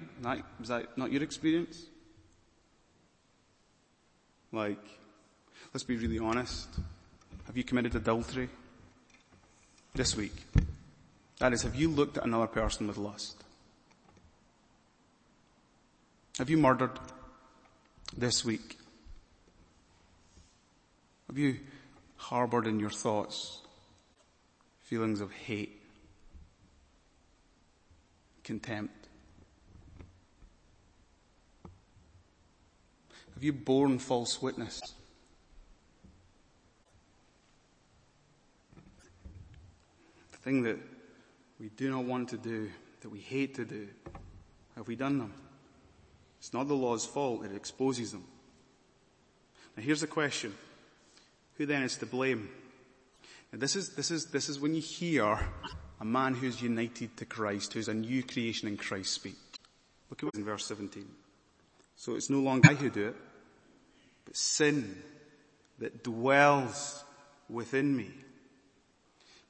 is 0.61 0.69
that 0.69 0.99
not 0.99 1.11
your 1.11 1.23
experience? 1.23 1.87
Like, 4.53 5.00
let's 5.73 5.85
be 5.85 5.97
really 5.97 6.19
honest. 6.19 6.69
Have 7.47 7.57
you 7.57 7.65
committed 7.65 7.95
adultery 7.95 8.49
this 9.95 10.17
week? 10.17 10.35
That 11.39 11.53
is, 11.53 11.63
have 11.63 11.75
you 11.75 11.89
looked 11.89 12.19
at 12.19 12.25
another 12.25 12.47
person 12.47 12.87
with 12.87 12.99
lust? 12.99 13.43
Have 16.39 16.51
you 16.51 16.59
murdered 16.59 16.99
this 18.17 18.45
week? 18.45 18.79
Have 21.29 21.39
you 21.39 21.61
harbored 22.17 22.67
in 22.67 22.81
your 22.81 22.91
thoughts 22.91 23.61
feelings 24.83 25.21
of 25.21 25.31
hate, 25.33 25.81
contempt? 28.43 29.07
Have 33.35 33.45
you 33.45 33.53
borne 33.53 33.99
false 33.99 34.43
witness? 34.43 34.81
Thing 40.51 40.63
that 40.63 40.79
we 41.61 41.69
do 41.69 41.91
not 41.91 42.05
want 42.05 42.31
to 42.31 42.37
do, 42.37 42.69
that 43.03 43.09
we 43.09 43.21
hate 43.21 43.55
to 43.55 43.65
do, 43.65 43.87
have 44.75 44.89
we 44.89 44.97
done 44.97 45.19
them? 45.19 45.33
It's 46.41 46.53
not 46.53 46.67
the 46.67 46.75
law's 46.75 47.07
fault, 47.07 47.45
it 47.45 47.55
exposes 47.55 48.11
them. 48.11 48.25
Now 49.77 49.85
here's 49.85 50.01
the 50.01 50.09
question. 50.09 50.53
Who 51.57 51.67
then 51.67 51.85
is 51.85 51.97
to 51.99 52.07
blame? 52.07 52.49
Now 53.53 53.61
this 53.61 53.77
is, 53.77 53.91
this 53.91 54.11
is, 54.11 54.27
this 54.27 54.49
is 54.49 54.59
when 54.59 54.75
you 54.75 54.81
hear 54.81 55.39
a 56.01 56.05
man 56.05 56.35
who's 56.35 56.61
united 56.61 57.17
to 57.19 57.25
Christ, 57.27 57.75
who's 57.75 57.89
a 57.89 57.95
new 57.95 58.25
creation 58.25 58.67
in 58.67 58.77
Christ 58.77 59.13
speak. 59.13 59.37
Look 60.09 60.21
at 60.21 60.25
what's 60.25 60.39
in 60.39 60.45
verse 60.45 60.67
17. 60.67 61.07
So 61.95 62.17
it's 62.17 62.31
no 62.31 62.41
longer 62.41 62.71
I 62.71 62.75
who 62.75 62.91
do 62.91 63.09
it, 63.09 63.17
but 64.25 64.37
sin 64.37 65.01
that 65.79 66.03
dwells 66.03 67.05
within 67.49 67.97
me. 67.97 68.11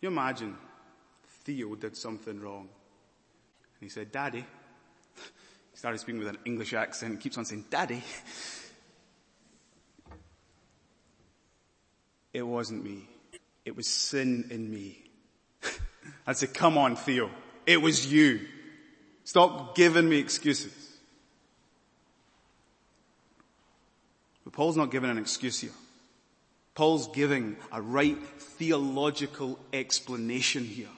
You 0.02 0.08
imagine 0.08 0.56
Theo 1.44 1.74
did 1.74 1.96
something 1.96 2.40
wrong. 2.40 2.68
And 2.68 3.80
he 3.80 3.88
said, 3.88 4.12
Daddy. 4.12 4.44
He 5.72 5.76
started 5.76 5.98
speaking 5.98 6.18
with 6.18 6.28
an 6.28 6.38
English 6.44 6.74
accent 6.74 7.12
and 7.12 7.20
keeps 7.20 7.38
on 7.38 7.44
saying, 7.44 7.66
Daddy. 7.70 8.02
It 12.32 12.42
wasn't 12.42 12.84
me. 12.84 13.08
It 13.64 13.76
was 13.76 13.86
sin 13.86 14.48
in 14.50 14.70
me. 14.70 15.02
I 16.26 16.32
said, 16.32 16.54
come 16.54 16.78
on, 16.78 16.96
Theo. 16.96 17.30
It 17.66 17.80
was 17.80 18.10
you. 18.10 18.40
Stop 19.24 19.74
giving 19.74 20.08
me 20.08 20.18
excuses. 20.18 20.72
But 24.44 24.52
Paul's 24.52 24.76
not 24.76 24.90
giving 24.90 25.10
an 25.10 25.18
excuse 25.18 25.60
here. 25.60 25.72
Paul's 26.74 27.08
giving 27.08 27.56
a 27.72 27.82
right 27.82 28.16
theological 28.38 29.58
explanation 29.72 30.64
here. 30.64 30.88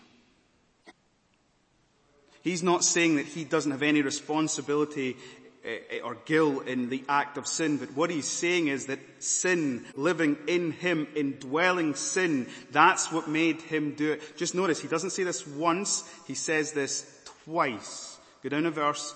He's 2.42 2.62
not 2.62 2.84
saying 2.84 3.16
that 3.16 3.26
he 3.26 3.44
doesn't 3.44 3.70
have 3.70 3.82
any 3.82 4.02
responsibility 4.02 5.16
eh, 5.64 6.00
or 6.04 6.16
guilt 6.24 6.66
in 6.66 6.88
the 6.88 7.04
act 7.08 7.38
of 7.38 7.46
sin, 7.46 7.76
but 7.76 7.94
what 7.96 8.10
he's 8.10 8.26
saying 8.26 8.68
is 8.68 8.86
that 8.86 8.98
sin, 9.20 9.84
living 9.94 10.36
in 10.46 10.72
him, 10.72 11.06
indwelling 11.14 11.94
sin, 11.94 12.48
that's 12.72 13.12
what 13.12 13.28
made 13.28 13.62
him 13.62 13.94
do 13.94 14.12
it. 14.12 14.36
Just 14.36 14.54
notice, 14.54 14.80
he 14.80 14.88
doesn't 14.88 15.10
say 15.10 15.22
this 15.22 15.46
once, 15.46 16.08
he 16.26 16.34
says 16.34 16.72
this 16.72 17.06
twice. 17.44 18.18
Go 18.42 18.48
down 18.48 18.64
to 18.64 18.70
verse 18.70 19.14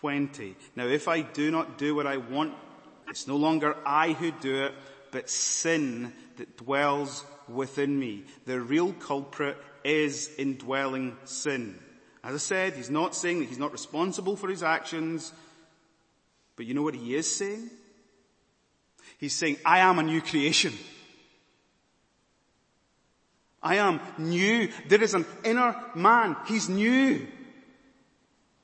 20. 0.00 0.54
Now 0.76 0.86
if 0.86 1.08
I 1.08 1.22
do 1.22 1.50
not 1.50 1.78
do 1.78 1.94
what 1.94 2.06
I 2.06 2.18
want 2.18 2.54
it's 3.08 3.26
no 3.26 3.36
longer 3.36 3.76
I 3.86 4.12
who 4.12 4.30
do 4.30 4.64
it, 4.64 4.74
but 5.10 5.30
sin 5.30 6.12
that 6.36 6.58
dwells 6.58 7.24
within 7.48 7.98
me. 7.98 8.24
The 8.44 8.60
real 8.60 8.92
culprit 8.92 9.56
is 9.82 10.30
indwelling 10.36 11.16
sin. 11.24 11.78
As 12.28 12.34
I 12.34 12.38
said, 12.38 12.74
he's 12.74 12.90
not 12.90 13.14
saying 13.14 13.38
that 13.38 13.48
he's 13.48 13.58
not 13.58 13.72
responsible 13.72 14.36
for 14.36 14.50
his 14.50 14.62
actions, 14.62 15.32
but 16.56 16.66
you 16.66 16.74
know 16.74 16.82
what 16.82 16.94
he 16.94 17.14
is 17.14 17.34
saying? 17.34 17.70
He's 19.16 19.34
saying, 19.34 19.56
I 19.64 19.78
am 19.78 19.98
a 19.98 20.02
new 20.02 20.20
creation. 20.20 20.74
I 23.62 23.76
am 23.76 23.98
new. 24.18 24.68
There 24.88 25.02
is 25.02 25.14
an 25.14 25.24
inner 25.42 25.74
man. 25.94 26.36
He's 26.46 26.68
new. 26.68 27.26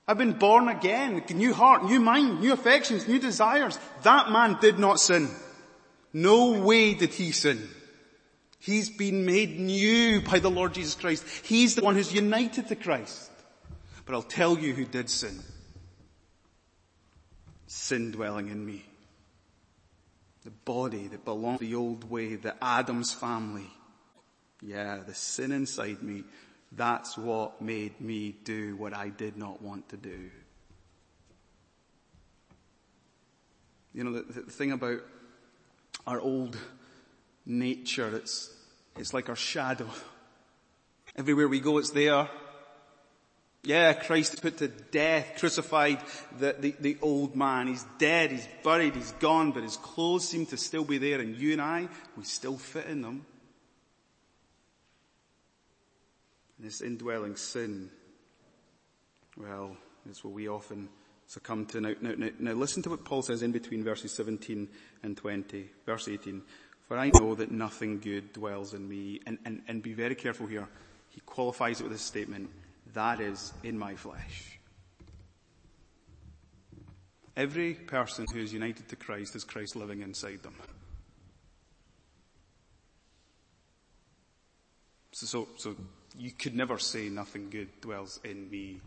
I've 0.07 0.19
been 0.19 0.35
born 0.35 0.69
again, 0.69 1.25
new 1.31 1.55
heart, 1.55 1.87
new 1.87 2.01
mind, 2.01 2.43
new 2.43 2.53
affections, 2.53 3.09
new 3.09 3.19
desires. 3.19 3.79
That 4.03 4.31
man 4.31 4.59
did 4.61 4.79
not 4.79 5.01
sin. 5.01 5.31
No 6.13 6.61
way 6.61 6.93
did 6.93 7.15
he 7.15 7.33
sin. 7.33 7.67
He's 8.59 8.91
been 8.91 9.25
made 9.25 9.59
new 9.59 10.21
by 10.21 10.39
the 10.39 10.51
Lord 10.51 10.75
Jesus 10.75 10.97
Christ. 10.97 11.25
He's 11.45 11.77
the 11.77 11.83
one 11.83 11.95
who's 11.95 12.13
united 12.13 12.69
to 12.69 12.77
Christ. 12.77 13.31
But 14.05 14.15
I'll 14.15 14.23
tell 14.23 14.59
you 14.59 14.75
who 14.75 14.85
did 14.85 15.09
sin. 15.09 15.41
Sin 17.67 18.11
dwelling 18.11 18.49
in 18.49 18.65
me. 18.65 18.85
The 20.45 20.51
body 20.51 21.09
that 21.09 21.25
belonged 21.25 21.61
to 21.61 21.65
the 21.65 21.75
old 21.75 22.11
way, 22.11 22.37
the 22.37 22.55
Adam's 22.63 23.13
family. 23.13 23.71
Yeah, 24.61 24.99
the 25.07 25.15
sin 25.15 25.53
inside 25.53 26.03
me 26.03 26.25
that's 26.77 27.17
what 27.17 27.63
made 27.63 28.01
me 28.01 28.35
do 28.45 28.77
what 28.77 28.95
I 28.95 29.09
did 29.09 29.37
not 29.37 29.63
want 29.63 29.89
to 29.91 29.97
do. 29.97 30.31
You 33.93 34.05
know, 34.05 34.13
the, 34.13 34.43
the 34.43 34.51
thing 34.51 34.73
about 34.73 35.01
our 36.07 36.21
old 36.21 36.57
nature, 37.47 38.17
it's, 38.17 38.53
it's 38.97 39.15
like 39.15 39.29
our 39.29 39.37
shadow. 39.37 39.89
Everywhere 41.17 41.47
we 41.47 41.61
go, 41.61 41.79
it's 41.79 41.91
there. 41.91 42.29
Yeah, 43.65 43.95
Christ 43.95 44.43
put 44.43 44.59
to 44.59 44.69
death, 44.69 45.37
crucified 45.39 45.99
the, 46.39 46.55
the, 46.59 46.75
the, 46.79 46.99
old 47.01 47.35
man. 47.35 47.67
He's 47.67 47.85
dead, 47.99 48.31
he's 48.31 48.47
buried, 48.63 48.95
he's 48.95 49.13
gone, 49.13 49.53
but 49.53 49.63
his 49.63 49.79
clothes 49.79 50.29
seem 50.29 50.45
to 50.47 50.59
still 50.59 50.85
be 50.85 50.99
there 50.99 51.21
and 51.21 51.35
you 51.35 51.53
and 51.53 51.63
I, 51.63 51.89
we 52.17 52.25
still 52.25 52.59
fit 52.59 52.87
in 52.87 53.01
them. 53.01 53.25
this 56.65 56.81
indwelling 56.81 57.37
sin, 57.37 57.91
well, 59.37 59.77
it's 60.09 60.25
what 60.25 60.33
we 60.33 60.49
often 60.49 60.89
succumb 61.27 61.67
to. 61.67 61.81
Now, 61.81 61.95
now, 62.01 62.15
now, 62.17 62.31
now 62.39 62.53
listen 62.53 62.83
to 62.85 62.91
what 62.91 63.05
Paul 63.05 63.23
says 63.23 63.43
in 63.43 63.53
between 63.53 63.85
verses 63.85 64.13
17 64.13 64.69
and 65.03 65.17
20. 65.17 65.71
Verse 65.85 66.09
18. 66.09 66.43
For 66.89 66.97
I 66.97 67.11
know 67.11 67.35
that 67.35 67.51
nothing 67.51 68.01
good 68.01 68.33
dwells 68.33 68.75
in 68.75 68.89
me. 68.89 69.21
And, 69.27 69.39
and, 69.45 69.63
and 69.69 69.83
be 69.83 69.93
very 69.93 70.15
careful 70.15 70.47
here. 70.47 70.69
He 71.11 71.21
qualifies 71.21 71.81
it 71.81 71.85
with 71.85 71.93
this 71.93 72.03
statement. 72.03 72.51
That 72.95 73.21
is 73.21 73.53
in 73.63 73.79
my 73.79 73.97
flesh. 73.97 74.59
Every 77.37 77.75
person 77.75 78.27
who 78.33 78.39
is 78.39 78.53
united 78.53 78.89
to 78.89 78.97
Christ 78.97 79.35
is 79.35 79.43
Christ 79.43 79.75
living 79.75 80.03
inside 80.03 80.43
them. 80.43 80.55
So, 85.11 85.27
so, 85.27 85.49
so 85.57 85.77
you 86.17 86.31
could 86.31 86.55
never 86.55 86.79
say 86.79 87.09
nothing 87.09 87.51
good 87.51 87.69
dwells 87.81 88.21
in 88.25 88.49
me, 88.51 88.81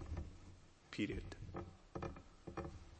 period. 0.91 1.23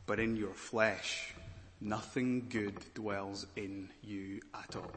But 0.05 0.19
in 0.19 0.35
your 0.35 0.53
flesh, 0.53 1.33
nothing 1.79 2.47
good 2.49 2.75
dwells 2.93 3.45
in 3.55 3.89
you 4.03 4.41
at 4.53 4.75
all. 4.75 4.91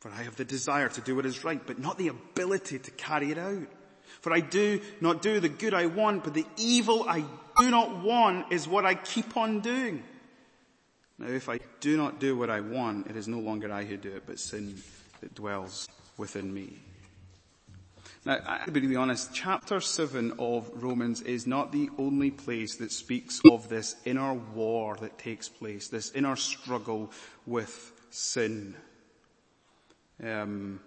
For 0.00 0.10
I 0.10 0.22
have 0.22 0.36
the 0.36 0.44
desire 0.44 0.88
to 0.88 1.00
do 1.00 1.16
what 1.16 1.24
is 1.24 1.44
right, 1.44 1.60
but 1.66 1.78
not 1.78 1.96
the 1.96 2.08
ability 2.08 2.78
to 2.80 2.90
carry 2.90 3.30
it 3.30 3.38
out. 3.38 3.68
For 4.20 4.32
I 4.32 4.40
do 4.40 4.80
not 5.00 5.22
do 5.22 5.40
the 5.40 5.48
good 5.48 5.74
I 5.74 5.86
want, 5.86 6.24
but 6.24 6.34
the 6.34 6.46
evil 6.56 7.04
I 7.08 7.24
do 7.58 7.70
not 7.70 8.02
want 8.02 8.52
is 8.52 8.68
what 8.68 8.84
I 8.84 8.94
keep 8.94 9.36
on 9.36 9.60
doing. 9.60 10.02
Now 11.18 11.28
if 11.28 11.48
I 11.48 11.60
do 11.80 11.96
not 11.96 12.20
do 12.20 12.36
what 12.36 12.50
I 12.50 12.60
want, 12.60 13.08
it 13.08 13.16
is 13.16 13.28
no 13.28 13.38
longer 13.38 13.72
I 13.72 13.84
who 13.84 13.96
do 13.96 14.10
it, 14.10 14.24
but 14.26 14.38
sin 14.38 14.76
that 15.20 15.34
dwells 15.34 15.88
within 16.16 16.52
me. 16.52 16.78
Now, 18.24 18.38
I 18.46 18.64
to 18.66 18.70
be 18.70 18.94
honest, 18.94 19.34
chapter 19.34 19.80
7 19.80 20.34
of 20.38 20.70
Romans 20.74 21.22
is 21.22 21.46
not 21.46 21.72
the 21.72 21.90
only 21.98 22.30
place 22.30 22.76
that 22.76 22.92
speaks 22.92 23.40
of 23.50 23.68
this 23.68 23.96
inner 24.04 24.34
war 24.34 24.96
that 25.00 25.18
takes 25.18 25.48
place, 25.48 25.88
this 25.88 26.12
inner 26.12 26.36
struggle 26.36 27.10
with 27.46 27.92
sin. 28.10 28.76
Um, 30.22 30.80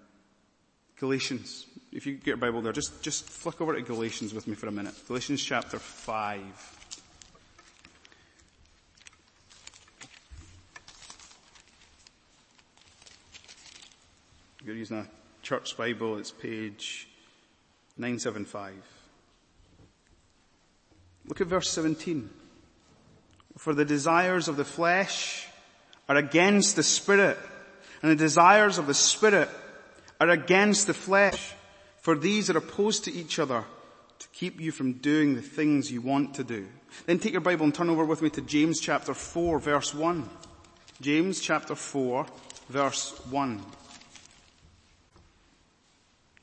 Galatians, 0.97 1.65
if 1.95 2.05
you 2.05 2.15
get 2.15 2.27
your 2.27 2.37
Bible 2.37 2.61
there, 2.61 2.73
just, 2.73 3.01
just 3.01 3.23
flick 3.23 3.61
over 3.61 3.73
to 3.73 3.81
Galatians 3.81 4.33
with 4.33 4.47
me 4.47 4.53
for 4.53 4.67
a 4.67 4.71
minute. 4.71 4.93
Galatians 5.07 5.41
chapter 5.41 5.79
5. 5.79 6.41
You're 14.65 14.75
using 14.75 14.97
a 14.97 15.07
church 15.41 15.77
Bible, 15.77 16.17
it's 16.17 16.31
page 16.31 17.07
975. 17.97 18.73
Look 21.27 21.39
at 21.39 21.47
verse 21.47 21.69
17. 21.69 22.29
For 23.57 23.73
the 23.73 23.85
desires 23.85 24.49
of 24.49 24.57
the 24.57 24.65
flesh 24.65 25.47
are 26.09 26.17
against 26.17 26.75
the 26.75 26.83
spirit, 26.83 27.37
and 28.01 28.11
the 28.11 28.17
desires 28.17 28.79
of 28.79 28.85
the 28.85 28.93
spirit 28.93 29.49
are 30.19 30.29
against 30.29 30.87
the 30.87 30.93
flesh. 30.93 31.53
For 32.05 32.15
these 32.15 32.51
are 32.51 32.57
opposed 32.59 33.03
to 33.05 33.11
each 33.11 33.39
other 33.39 33.63
to 34.19 34.27
keep 34.27 34.61
you 34.61 34.71
from 34.71 34.93
doing 34.93 35.33
the 35.33 35.41
things 35.41 35.91
you 35.91 36.01
want 36.01 36.35
to 36.35 36.43
do. 36.43 36.67
Then 37.07 37.17
take 37.17 37.31
your 37.31 37.41
Bible 37.41 37.63
and 37.65 37.73
turn 37.73 37.89
over 37.89 38.05
with 38.05 38.21
me 38.21 38.29
to 38.29 38.41
James 38.41 38.79
chapter 38.79 39.15
4 39.15 39.57
verse 39.57 39.91
1. 39.91 40.29
James 41.01 41.39
chapter 41.39 41.73
4 41.73 42.27
verse 42.69 43.19
1 43.31 43.59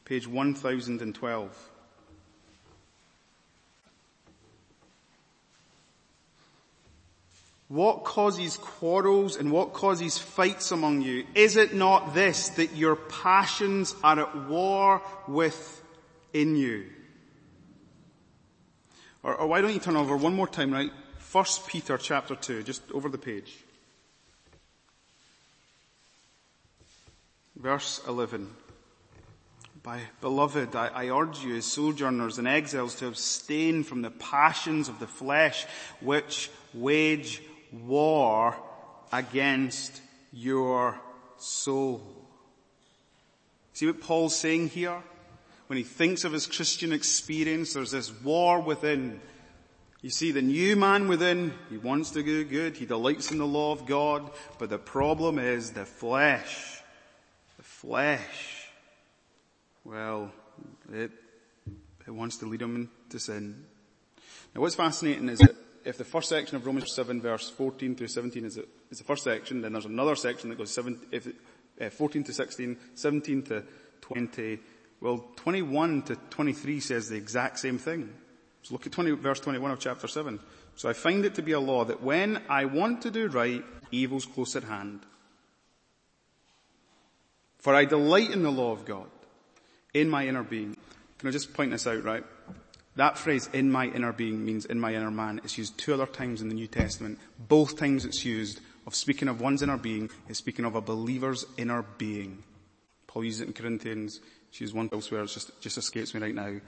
page 0.04 0.26
1012. 0.26 1.71
What 7.72 8.04
causes 8.04 8.58
quarrels 8.58 9.36
and 9.36 9.50
what 9.50 9.72
causes 9.72 10.18
fights 10.18 10.72
among 10.72 11.00
you? 11.00 11.24
Is 11.34 11.56
it 11.56 11.72
not 11.72 12.12
this, 12.12 12.50
that 12.50 12.76
your 12.76 12.96
passions 12.96 13.94
are 14.04 14.20
at 14.20 14.46
war 14.46 15.00
within 15.26 16.54
you? 16.54 16.84
Or, 19.22 19.34
or 19.34 19.46
why 19.46 19.62
don't 19.62 19.72
you 19.72 19.80
turn 19.80 19.96
over 19.96 20.14
one 20.14 20.36
more 20.36 20.46
time, 20.46 20.70
right? 20.70 20.90
First 21.16 21.66
Peter 21.66 21.96
chapter 21.96 22.34
2, 22.34 22.62
just 22.62 22.82
over 22.92 23.08
the 23.08 23.16
page. 23.16 23.56
Verse 27.56 28.02
11. 28.06 28.50
By 29.82 30.00
beloved, 30.20 30.76
I, 30.76 30.88
I, 30.88 31.06
urge 31.08 31.42
you 31.42 31.56
as 31.56 31.64
sojourners 31.64 32.36
and 32.36 32.46
exiles 32.46 32.96
to 32.96 33.06
abstain 33.06 33.82
from 33.82 34.02
the 34.02 34.10
passions 34.10 34.90
of 34.90 34.98
the 35.00 35.06
flesh 35.06 35.64
which 36.02 36.50
wage 36.74 37.40
war 37.72 38.56
against 39.12 40.00
your 40.32 41.00
soul. 41.38 42.02
See 43.72 43.86
what 43.86 44.00
Paul's 44.00 44.36
saying 44.36 44.68
here? 44.68 45.02
When 45.66 45.76
he 45.76 45.82
thinks 45.82 46.24
of 46.24 46.32
his 46.32 46.46
Christian 46.46 46.92
experience, 46.92 47.72
there's 47.72 47.92
this 47.92 48.12
war 48.22 48.60
within. 48.60 49.20
You 50.02 50.10
see 50.10 50.32
the 50.32 50.42
new 50.42 50.76
man 50.76 51.08
within, 51.08 51.54
he 51.70 51.78
wants 51.78 52.10
to 52.10 52.22
do 52.22 52.44
good, 52.44 52.76
he 52.76 52.86
delights 52.86 53.30
in 53.30 53.38
the 53.38 53.46
law 53.46 53.72
of 53.72 53.86
God, 53.86 54.30
but 54.58 54.68
the 54.68 54.78
problem 54.78 55.38
is 55.38 55.70
the 55.70 55.86
flesh. 55.86 56.82
The 57.56 57.62
flesh 57.62 58.62
well, 59.84 60.30
it, 60.92 61.10
it 62.06 62.10
wants 62.10 62.36
to 62.38 62.46
lead 62.46 62.62
him 62.62 62.88
into 63.04 63.18
sin. 63.18 63.64
Now 64.54 64.60
what's 64.60 64.74
fascinating 64.74 65.28
is 65.28 65.40
that 65.40 65.56
if 65.84 65.98
the 65.98 66.04
first 66.04 66.28
section 66.28 66.56
of 66.56 66.66
Romans 66.66 66.92
7 66.94 67.20
verse 67.20 67.50
14 67.50 67.94
through 67.96 68.08
17 68.08 68.44
is, 68.44 68.58
is 68.90 68.98
the 68.98 69.04
first 69.04 69.24
section, 69.24 69.60
then 69.60 69.72
there's 69.72 69.84
another 69.84 70.16
section 70.16 70.50
that 70.50 70.58
goes 70.58 70.72
7, 70.72 70.98
if, 71.10 71.28
uh, 71.80 71.90
14 71.90 72.24
to 72.24 72.32
16, 72.32 72.76
17 72.94 73.42
to 73.44 73.64
20. 74.00 74.58
Well, 75.00 75.24
21 75.36 76.02
to 76.02 76.16
23 76.30 76.80
says 76.80 77.08
the 77.08 77.16
exact 77.16 77.58
same 77.58 77.78
thing. 77.78 78.12
So 78.62 78.74
look 78.74 78.86
at 78.86 78.92
20, 78.92 79.12
verse 79.12 79.40
21 79.40 79.70
of 79.70 79.80
chapter 79.80 80.06
7. 80.06 80.38
So 80.76 80.88
I 80.88 80.92
find 80.92 81.24
it 81.24 81.34
to 81.34 81.42
be 81.42 81.52
a 81.52 81.60
law 81.60 81.84
that 81.84 82.02
when 82.02 82.40
I 82.48 82.64
want 82.66 83.02
to 83.02 83.10
do 83.10 83.28
right, 83.28 83.64
evil's 83.90 84.24
close 84.24 84.56
at 84.56 84.64
hand. 84.64 85.00
For 87.58 87.74
I 87.74 87.84
delight 87.84 88.30
in 88.30 88.42
the 88.42 88.50
law 88.50 88.72
of 88.72 88.84
God 88.84 89.08
in 89.94 90.08
my 90.08 90.26
inner 90.26 90.42
being. 90.42 90.76
Can 91.18 91.28
I 91.28 91.32
just 91.32 91.54
point 91.54 91.70
this 91.70 91.86
out, 91.86 92.02
right? 92.02 92.24
That 92.96 93.16
phrase, 93.16 93.48
in 93.52 93.70
my 93.70 93.86
inner 93.86 94.12
being, 94.12 94.44
means 94.44 94.66
in 94.66 94.78
my 94.78 94.94
inner 94.94 95.10
man. 95.10 95.40
It's 95.44 95.56
used 95.56 95.78
two 95.78 95.94
other 95.94 96.06
times 96.06 96.42
in 96.42 96.48
the 96.48 96.54
New 96.54 96.66
Testament. 96.66 97.18
Both 97.38 97.78
times 97.78 98.04
it's 98.04 98.24
used 98.24 98.60
of 98.86 98.94
speaking 98.94 99.28
of 99.28 99.40
one's 99.40 99.62
inner 99.62 99.78
being, 99.78 100.10
it's 100.28 100.38
speaking 100.38 100.64
of 100.64 100.74
a 100.74 100.80
believer's 100.80 101.46
inner 101.56 101.82
being. 101.96 102.42
Paul 103.06 103.24
uses 103.24 103.42
it 103.42 103.46
in 103.48 103.52
Corinthians. 103.52 104.20
She 104.50 104.64
used 104.64 104.74
one 104.74 104.90
elsewhere. 104.92 105.22
It 105.22 105.28
just, 105.28 105.58
just 105.60 105.78
escapes 105.78 106.14
me 106.14 106.20
right 106.20 106.34
now. 106.34 106.60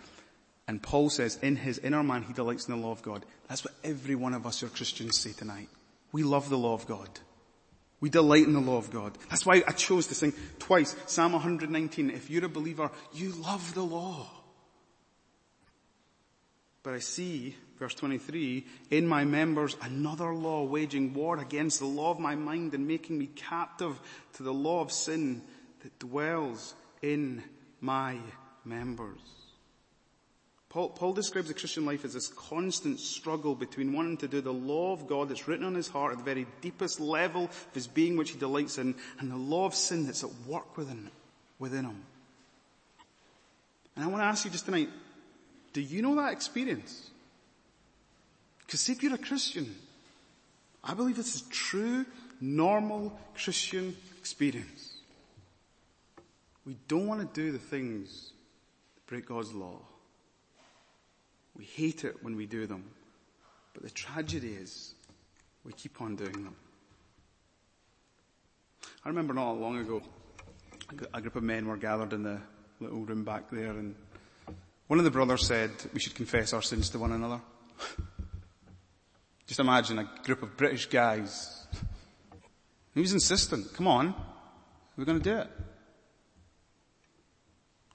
And 0.67 0.83
Paul 0.83 1.11
says, 1.11 1.39
in 1.43 1.57
his 1.57 1.79
inner 1.79 2.03
man, 2.03 2.23
he 2.23 2.33
delights 2.33 2.69
in 2.69 2.75
the 2.79 2.87
law 2.87 2.93
of 2.93 3.03
God. 3.03 3.27
That's 3.49 3.65
what 3.65 3.75
every 3.85 4.15
one 4.15 4.33
of 4.33 4.47
us 4.47 4.61
who 4.61 4.67
are 4.67 4.71
Christians 4.71 5.19
say 5.19 5.33
tonight. 5.33 5.69
We 6.13 6.23
love 6.23 6.49
the 6.49 6.57
law 6.57 6.73
of 6.73 6.87
God. 6.87 7.09
We 8.01 8.09
delight 8.09 8.45
in 8.45 8.55
the 8.55 8.61
law 8.61 8.79
of 8.79 8.91
God. 8.91 9.17
That's 9.29 9.45
why 9.45 9.63
I 9.67 9.73
chose 9.73 10.07
to 10.07 10.15
sing 10.15 10.33
twice. 10.59 10.97
Psalm 11.07 11.33
119. 11.33 12.11
If 12.11 12.31
you're 12.31 12.45
a 12.45 12.49
believer, 12.49 12.91
you 13.13 13.33
love 13.33 13.75
the 13.75 13.83
law. 13.83 14.31
But 16.85 16.93
I 16.93 16.99
see, 16.99 17.57
verse 17.79 17.95
23, 17.95 18.65
in 18.91 19.09
my 19.09 19.25
members 19.25 19.77
another 19.81 20.35
law 20.35 20.65
waging 20.65 21.15
war 21.15 21.39
against 21.39 21.81
the 21.81 21.87
law 21.87 22.11
of 22.11 22.21
my 22.21 22.37
mind 22.37 22.75
and 22.75 22.87
making 22.87 23.19
me 23.19 23.27
captive 23.35 23.99
to 24.35 24.43
the 24.43 24.53
law 24.53 24.83
of 24.83 24.93
sin 24.93 25.43
that 25.83 25.99
dwells 25.99 26.75
in 27.03 27.43
my 27.81 28.19
members. 28.67 29.19
Paul, 30.69 30.91
Paul, 30.91 31.15
describes 31.15 31.49
the 31.49 31.55
Christian 31.55 31.87
life 31.87 32.05
as 32.05 32.15
this 32.15 32.29
constant 32.29 33.01
struggle 33.01 33.55
between 33.55 33.93
wanting 33.93 34.19
to 34.19 34.29
do 34.29 34.41
the 34.41 34.53
law 34.53 34.93
of 34.93 35.07
God 35.07 35.31
that's 35.31 35.49
written 35.49 35.65
on 35.65 35.75
his 35.75 35.89
heart 35.89 36.13
at 36.13 36.19
the 36.19 36.25
very 36.25 36.47
deepest 36.61 37.01
level 37.01 37.45
of 37.45 37.69
his 37.73 37.87
being 37.87 38.17
which 38.17 38.33
he 38.33 38.39
delights 38.39 38.77
in, 38.77 38.95
and 39.21 39.31
the 39.31 39.37
law 39.37 39.67
of 39.67 39.75
sin 39.75 40.05
that's 40.05 40.25
at 40.25 40.31
work 40.47 40.77
within, 40.77 41.11
within 41.59 41.85
him. 41.85 42.03
And 43.95 44.05
I 44.05 44.09
want 44.09 44.21
to 44.21 44.27
ask 44.27 44.45
you 44.45 44.51
just 44.51 44.65
tonight, 44.65 44.89
do 45.75 45.83
you 45.83 46.01
know 46.01 46.15
that 46.15 46.33
experience? 46.33 47.11
Because 48.61 48.89
if 48.89 49.03
you're 49.03 49.15
a 49.15 49.19
Christian, 49.19 49.75
I 50.83 50.95
believe 50.95 51.17
this 51.17 51.35
is 51.35 51.43
true, 51.43 52.07
normal 52.41 53.19
Christian 53.35 53.97
experience. 54.17 54.95
We 56.65 56.77
don't 56.89 57.07
want 57.07 57.21
to 57.21 57.41
do 57.41 57.53
the 57.53 57.59
things 57.59 58.33
that 58.95 59.07
break 59.07 59.27
God's 59.27 59.53
law. 59.53 59.81
We 61.57 61.65
hate 61.65 62.05
it 62.05 62.23
when 62.23 62.37
we 62.37 62.47
do 62.47 62.67
them. 62.67 62.85
But 63.75 63.83
the 63.83 63.91
tragedy 63.91 64.53
is 64.53 64.95
we 65.65 65.73
keep 65.73 66.01
on 66.01 66.15
doing 66.15 66.33
them. 66.45 66.57
I 69.05 69.09
remember 69.09 69.35
not 69.35 69.53
long 69.53 69.79
ago, 69.79 70.03
a 71.13 71.21
group 71.21 71.35
of 71.37 71.43
men 71.43 71.67
were 71.67 71.77
gathered 71.77 72.13
in 72.13 72.23
the 72.23 72.41
little 72.81 73.01
room 73.01 73.25
back 73.25 73.51
there 73.51 73.71
and 73.71 73.95
one 74.87 74.99
of 74.99 75.05
the 75.05 75.11
brothers 75.11 75.47
said 75.47 75.71
we 75.93 76.01
should 76.01 76.15
confess 76.15 76.53
our 76.53 76.63
sins 76.63 76.91
to 76.91 76.99
one 76.99 77.13
another. 77.13 77.41
Just 79.47 79.61
imagine 79.61 79.99
a 79.99 80.11
group 80.25 80.43
of 80.43 80.57
British 80.57 80.87
guys. 80.87 81.67
He 82.95 83.01
was 83.01 83.13
insistent. 83.13 83.75
Come 83.75 83.87
on. 83.87 84.15
We're 84.97 85.05
going 85.05 85.21
to 85.21 85.31
do 85.31 85.39
it. 85.39 85.51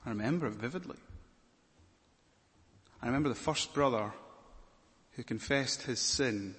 I 0.06 0.10
remember 0.10 0.48
it 0.48 0.54
vividly. 0.54 0.98
I 3.02 3.08
remember 3.08 3.30
the 3.30 3.36
first 3.36 3.74
brother 3.74 4.12
who 5.12 5.24
confessed 5.24 5.84
his 5.84 6.00
sin 6.00 6.56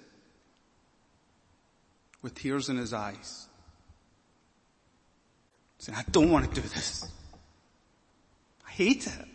with 2.21 2.35
tears 2.35 2.69
in 2.69 2.77
his 2.77 2.93
eyes. 2.93 3.47
Saying, 5.77 5.97
I 5.97 6.03
don't 6.11 6.31
want 6.31 6.53
to 6.53 6.61
do 6.61 6.67
this. 6.67 7.09
I 8.67 8.71
hate 8.71 9.07
it. 9.07 9.27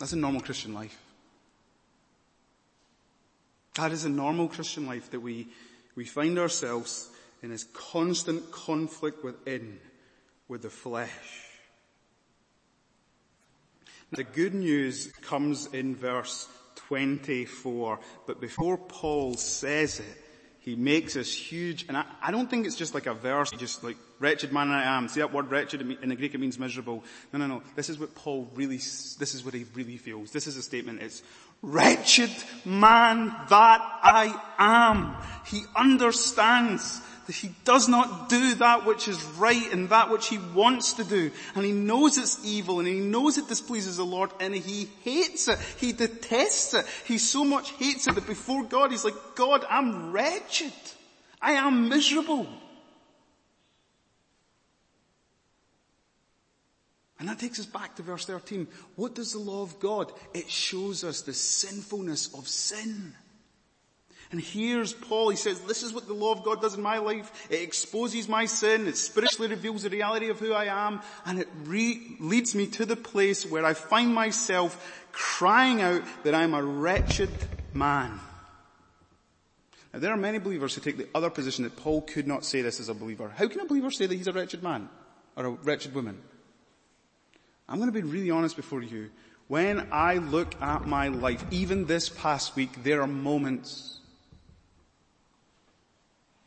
That's 0.00 0.14
a 0.14 0.16
normal 0.16 0.40
Christian 0.40 0.72
life. 0.72 0.98
That 3.74 3.92
is 3.92 4.06
a 4.06 4.08
normal 4.08 4.48
Christian 4.48 4.86
life 4.86 5.10
that 5.10 5.20
we, 5.20 5.48
we 5.94 6.06
find 6.06 6.38
ourselves 6.38 7.10
in 7.42 7.50
this 7.50 7.64
constant 7.74 8.50
conflict 8.50 9.22
within 9.22 9.78
with 10.48 10.62
the 10.62 10.70
flesh. 10.70 11.46
The 14.10 14.24
good 14.24 14.54
news 14.54 15.12
comes 15.20 15.66
in 15.66 15.94
verse 15.94 16.48
24, 16.76 18.00
but 18.26 18.40
before 18.40 18.78
Paul 18.78 19.34
says 19.34 20.00
it, 20.00 20.24
he 20.60 20.76
makes 20.76 21.14
this 21.14 21.34
huge, 21.34 21.86
and 21.88 21.96
I, 21.96 22.04
I, 22.22 22.30
don't 22.30 22.48
think 22.50 22.66
it's 22.66 22.76
just 22.76 22.92
like 22.92 23.06
a 23.06 23.14
verse, 23.14 23.50
just 23.52 23.82
like, 23.82 23.96
wretched 24.18 24.52
man 24.52 24.70
I 24.70 24.96
am. 24.96 25.08
See 25.08 25.20
that 25.20 25.32
word 25.32 25.50
wretched, 25.50 25.80
in 25.80 26.08
the 26.10 26.16
Greek 26.16 26.34
it 26.34 26.38
means 26.38 26.58
miserable. 26.58 27.02
No, 27.32 27.38
no, 27.38 27.46
no. 27.46 27.62
This 27.76 27.88
is 27.88 27.98
what 27.98 28.14
Paul 28.14 28.50
really, 28.54 28.76
this 28.76 29.34
is 29.34 29.42
what 29.42 29.54
he 29.54 29.64
really 29.74 29.96
feels. 29.96 30.32
This 30.32 30.46
is 30.46 30.56
a 30.58 30.62
statement. 30.62 31.00
It's, 31.00 31.22
wretched 31.62 32.30
man 32.64 33.26
that 33.48 33.98
I 34.02 34.34
am. 34.58 35.16
He 35.46 35.64
understands 35.76 37.02
that 37.30 37.36
he 37.36 37.54
does 37.64 37.86
not 37.86 38.28
do 38.28 38.56
that 38.56 38.84
which 38.84 39.06
is 39.06 39.22
right 39.38 39.72
and 39.72 39.88
that 39.90 40.10
which 40.10 40.26
he 40.26 40.38
wants 40.52 40.94
to 40.94 41.04
do. 41.04 41.30
And 41.54 41.64
he 41.64 41.70
knows 41.70 42.18
it's 42.18 42.44
evil 42.44 42.80
and 42.80 42.88
he 42.88 42.98
knows 42.98 43.38
it 43.38 43.46
displeases 43.46 43.98
the 43.98 44.04
Lord 44.04 44.32
and 44.40 44.52
he 44.52 44.88
hates 45.04 45.46
it. 45.46 45.56
He 45.78 45.92
detests 45.92 46.74
it. 46.74 46.84
He 47.04 47.18
so 47.18 47.44
much 47.44 47.70
hates 47.74 48.08
it 48.08 48.16
that 48.16 48.26
before 48.26 48.64
God 48.64 48.90
he's 48.90 49.04
like, 49.04 49.14
God, 49.36 49.64
I'm 49.70 50.10
wretched. 50.10 50.72
I 51.40 51.52
am 51.52 51.88
miserable. 51.88 52.48
And 57.20 57.28
that 57.28 57.38
takes 57.38 57.60
us 57.60 57.66
back 57.66 57.94
to 57.94 58.02
verse 58.02 58.24
13. 58.24 58.66
What 58.96 59.14
does 59.14 59.34
the 59.34 59.38
law 59.38 59.62
of 59.62 59.78
God? 59.78 60.10
It 60.34 60.50
shows 60.50 61.04
us 61.04 61.20
the 61.20 61.32
sinfulness 61.32 62.34
of 62.34 62.48
sin. 62.48 63.14
And 64.32 64.40
here's 64.40 64.92
Paul, 64.92 65.30
he 65.30 65.36
says, 65.36 65.60
this 65.62 65.82
is 65.82 65.92
what 65.92 66.06
the 66.06 66.14
law 66.14 66.32
of 66.32 66.44
God 66.44 66.60
does 66.60 66.76
in 66.76 66.82
my 66.82 66.98
life. 66.98 67.48
It 67.50 67.62
exposes 67.62 68.28
my 68.28 68.46
sin, 68.46 68.86
it 68.86 68.96
spiritually 68.96 69.48
reveals 69.48 69.82
the 69.82 69.90
reality 69.90 70.28
of 70.28 70.38
who 70.38 70.52
I 70.52 70.66
am, 70.66 71.00
and 71.26 71.40
it 71.40 71.48
re- 71.64 72.16
leads 72.20 72.54
me 72.54 72.68
to 72.68 72.86
the 72.86 72.94
place 72.94 73.44
where 73.44 73.64
I 73.64 73.74
find 73.74 74.14
myself 74.14 75.04
crying 75.10 75.82
out 75.82 76.02
that 76.22 76.34
I'm 76.34 76.54
a 76.54 76.62
wretched 76.62 77.30
man. 77.74 78.20
Now 79.92 79.98
there 79.98 80.12
are 80.12 80.16
many 80.16 80.38
believers 80.38 80.76
who 80.76 80.80
take 80.80 80.96
the 80.96 81.08
other 81.12 81.30
position 81.30 81.64
that 81.64 81.74
Paul 81.74 82.02
could 82.02 82.28
not 82.28 82.44
say 82.44 82.62
this 82.62 82.78
as 82.78 82.88
a 82.88 82.94
believer. 82.94 83.32
How 83.34 83.48
can 83.48 83.60
a 83.60 83.64
believer 83.64 83.90
say 83.90 84.06
that 84.06 84.14
he's 84.14 84.28
a 84.28 84.32
wretched 84.32 84.62
man? 84.62 84.88
Or 85.36 85.46
a 85.46 85.50
wretched 85.50 85.92
woman? 85.92 86.20
I'm 87.68 87.78
going 87.78 87.92
to 87.92 87.92
be 87.92 88.06
really 88.06 88.30
honest 88.30 88.54
before 88.54 88.82
you. 88.82 89.10
When 89.48 89.88
I 89.90 90.14
look 90.14 90.60
at 90.62 90.86
my 90.86 91.08
life, 91.08 91.44
even 91.50 91.86
this 91.86 92.08
past 92.08 92.54
week, 92.54 92.84
there 92.84 93.02
are 93.02 93.08
moments 93.08 93.99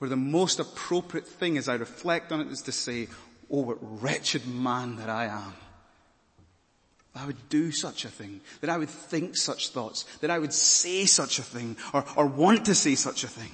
where 0.03 0.09
the 0.09 0.17
most 0.17 0.59
appropriate 0.59 1.25
thing 1.25 1.57
as 1.57 1.69
I 1.69 1.75
reflect 1.75 2.33
on 2.33 2.41
it 2.41 2.51
is 2.51 2.63
to 2.63 2.73
say, 2.73 3.07
oh, 3.49 3.61
what 3.61 3.77
wretched 3.79 4.45
man 4.45 4.97
that 4.97 5.09
I 5.09 5.27
am. 5.27 5.53
I 7.15 7.25
would 7.25 7.47
do 7.47 7.71
such 7.71 8.03
a 8.03 8.09
thing, 8.09 8.41
that 8.59 8.69
I 8.69 8.77
would 8.77 8.89
think 8.89 9.37
such 9.37 9.69
thoughts, 9.69 10.03
that 10.19 10.29
I 10.29 10.39
would 10.39 10.51
say 10.51 11.05
such 11.05 11.39
a 11.39 11.41
thing, 11.41 11.77
or, 11.93 12.03
or 12.17 12.27
want 12.27 12.65
to 12.65 12.75
say 12.75 12.95
such 12.95 13.23
a 13.23 13.29
thing. 13.29 13.51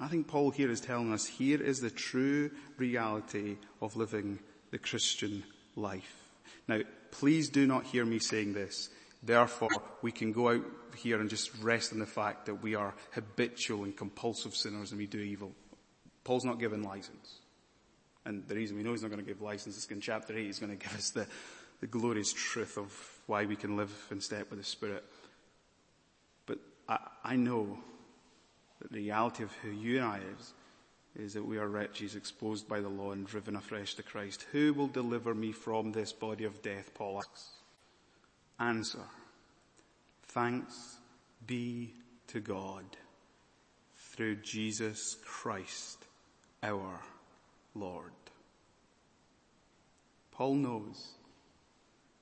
I 0.00 0.08
think 0.08 0.28
Paul 0.28 0.50
here 0.50 0.70
is 0.70 0.80
telling 0.80 1.12
us 1.12 1.26
here 1.26 1.62
is 1.62 1.80
the 1.80 1.90
true 1.90 2.50
reality 2.78 3.58
of 3.82 3.96
living 3.96 4.38
the 4.70 4.78
Christian 4.78 5.44
life. 5.76 6.30
Now, 6.68 6.80
please 7.10 7.50
do 7.50 7.66
not 7.66 7.84
hear 7.84 8.06
me 8.06 8.18
saying 8.18 8.54
this 8.54 8.88
Therefore, 9.22 9.68
we 10.00 10.10
can 10.10 10.32
go 10.32 10.48
out 10.48 10.64
here 10.96 11.20
and 11.20 11.30
just 11.30 11.50
rest 11.62 11.92
in 11.92 11.98
the 11.98 12.06
fact 12.06 12.46
that 12.46 12.62
we 12.62 12.74
are 12.74 12.94
habitual 13.12 13.84
and 13.84 13.96
compulsive 13.96 14.54
sinners 14.54 14.90
and 14.90 14.98
we 14.98 15.06
do 15.06 15.18
evil. 15.18 15.52
Paul's 16.24 16.44
not 16.44 16.58
given 16.58 16.82
license. 16.82 17.40
And 18.24 18.46
the 18.48 18.56
reason 18.56 18.76
we 18.76 18.82
know 18.82 18.90
he's 18.90 19.02
not 19.02 19.10
going 19.10 19.24
to 19.24 19.26
give 19.26 19.40
license 19.40 19.76
is 19.76 19.86
in 19.90 20.00
chapter 20.00 20.36
8 20.36 20.44
he's 20.44 20.58
going 20.58 20.76
to 20.76 20.84
give 20.84 20.94
us 20.96 21.10
the, 21.10 21.26
the 21.80 21.86
glorious 21.86 22.32
truth 22.32 22.76
of 22.76 22.92
why 23.26 23.44
we 23.46 23.54
can 23.54 23.76
live 23.76 23.92
in 24.10 24.20
step 24.20 24.50
with 24.50 24.58
the 24.58 24.64
Spirit. 24.64 25.04
But 26.46 26.58
I, 26.88 26.98
I 27.22 27.36
know 27.36 27.78
that 28.80 28.90
the 28.90 28.98
reality 28.98 29.44
of 29.44 29.52
who 29.62 29.70
you 29.70 29.98
and 29.98 30.06
I 30.06 30.20
is, 30.38 30.52
is 31.14 31.34
that 31.34 31.46
we 31.46 31.58
are 31.58 31.68
wretches 31.68 32.14
exposed 32.14 32.68
by 32.68 32.80
the 32.80 32.88
law 32.88 33.12
and 33.12 33.26
driven 33.26 33.56
afresh 33.56 33.94
to 33.94 34.02
Christ. 34.02 34.44
Who 34.52 34.74
will 34.74 34.88
deliver 34.88 35.34
me 35.34 35.52
from 35.52 35.92
this 35.92 36.12
body 36.12 36.44
of 36.44 36.62
death, 36.62 36.92
Paul 36.94 37.18
asks? 37.18 37.50
Answer. 38.58 39.00
Thanks 40.36 40.98
be 41.46 41.94
to 42.26 42.40
God 42.40 42.84
through 43.96 44.36
Jesus 44.36 45.16
Christ 45.24 46.04
our 46.62 47.00
Lord. 47.74 48.12
Paul 50.32 50.56
knows 50.56 51.12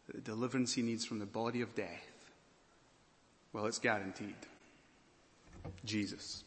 that 0.06 0.14
the 0.14 0.22
deliverance 0.22 0.74
he 0.74 0.82
needs 0.82 1.04
from 1.04 1.18
the 1.18 1.26
body 1.26 1.60
of 1.60 1.74
death, 1.74 2.30
well, 3.52 3.66
it's 3.66 3.80
guaranteed. 3.80 4.36
Jesus. 5.84 6.44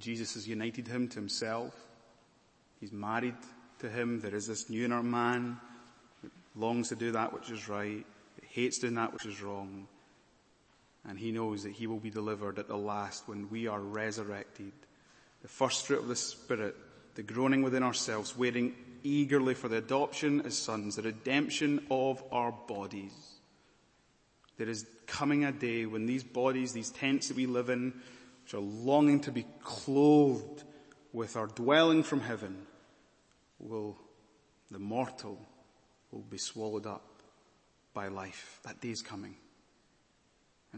Jesus 0.00 0.34
has 0.34 0.48
united 0.48 0.88
him 0.88 1.06
to 1.06 1.20
himself. 1.20 1.72
He's 2.80 2.90
married 2.90 3.36
to 3.78 3.88
him. 3.88 4.20
There 4.20 4.34
is 4.34 4.48
this 4.48 4.68
new 4.68 4.86
inner 4.86 5.04
man 5.04 5.56
that 6.24 6.32
longs 6.56 6.88
to 6.88 6.96
do 6.96 7.12
that 7.12 7.32
which 7.32 7.48
is 7.48 7.68
right 7.68 8.04
hates 8.48 8.78
doing 8.78 8.94
that 8.94 9.12
which 9.12 9.24
is 9.24 9.40
wrong. 9.40 9.86
And 11.08 11.18
he 11.18 11.32
knows 11.32 11.62
that 11.62 11.72
he 11.72 11.86
will 11.86 11.98
be 11.98 12.10
delivered 12.10 12.58
at 12.58 12.68
the 12.68 12.76
last 12.76 13.26
when 13.26 13.48
we 13.48 13.66
are 13.66 13.80
resurrected. 13.80 14.72
The 15.40 15.48
first 15.48 15.86
fruit 15.86 16.00
of 16.00 16.08
the 16.08 16.16
Spirit, 16.16 16.76
the 17.14 17.22
groaning 17.22 17.62
within 17.62 17.82
ourselves, 17.82 18.36
waiting 18.36 18.74
eagerly 19.02 19.54
for 19.54 19.68
the 19.68 19.78
adoption 19.78 20.42
as 20.42 20.58
sons, 20.58 20.96
the 20.96 21.02
redemption 21.02 21.86
of 21.90 22.22
our 22.30 22.52
bodies. 22.52 23.14
There 24.58 24.68
is 24.68 24.86
coming 25.06 25.44
a 25.44 25.52
day 25.52 25.86
when 25.86 26.04
these 26.04 26.24
bodies, 26.24 26.72
these 26.72 26.90
tents 26.90 27.28
that 27.28 27.36
we 27.36 27.46
live 27.46 27.70
in, 27.70 27.94
which 28.44 28.52
are 28.52 28.58
longing 28.58 29.20
to 29.20 29.32
be 29.32 29.46
clothed 29.62 30.64
with 31.14 31.36
our 31.36 31.46
dwelling 31.46 32.02
from 32.02 32.20
heaven, 32.20 32.66
will, 33.58 33.96
the 34.70 34.78
mortal, 34.78 35.40
will 36.10 36.20
be 36.20 36.38
swallowed 36.38 36.86
up 36.86 37.22
by 37.94 38.08
life. 38.08 38.60
That 38.64 38.80
day 38.82 38.90
is 38.90 39.00
coming. 39.00 39.36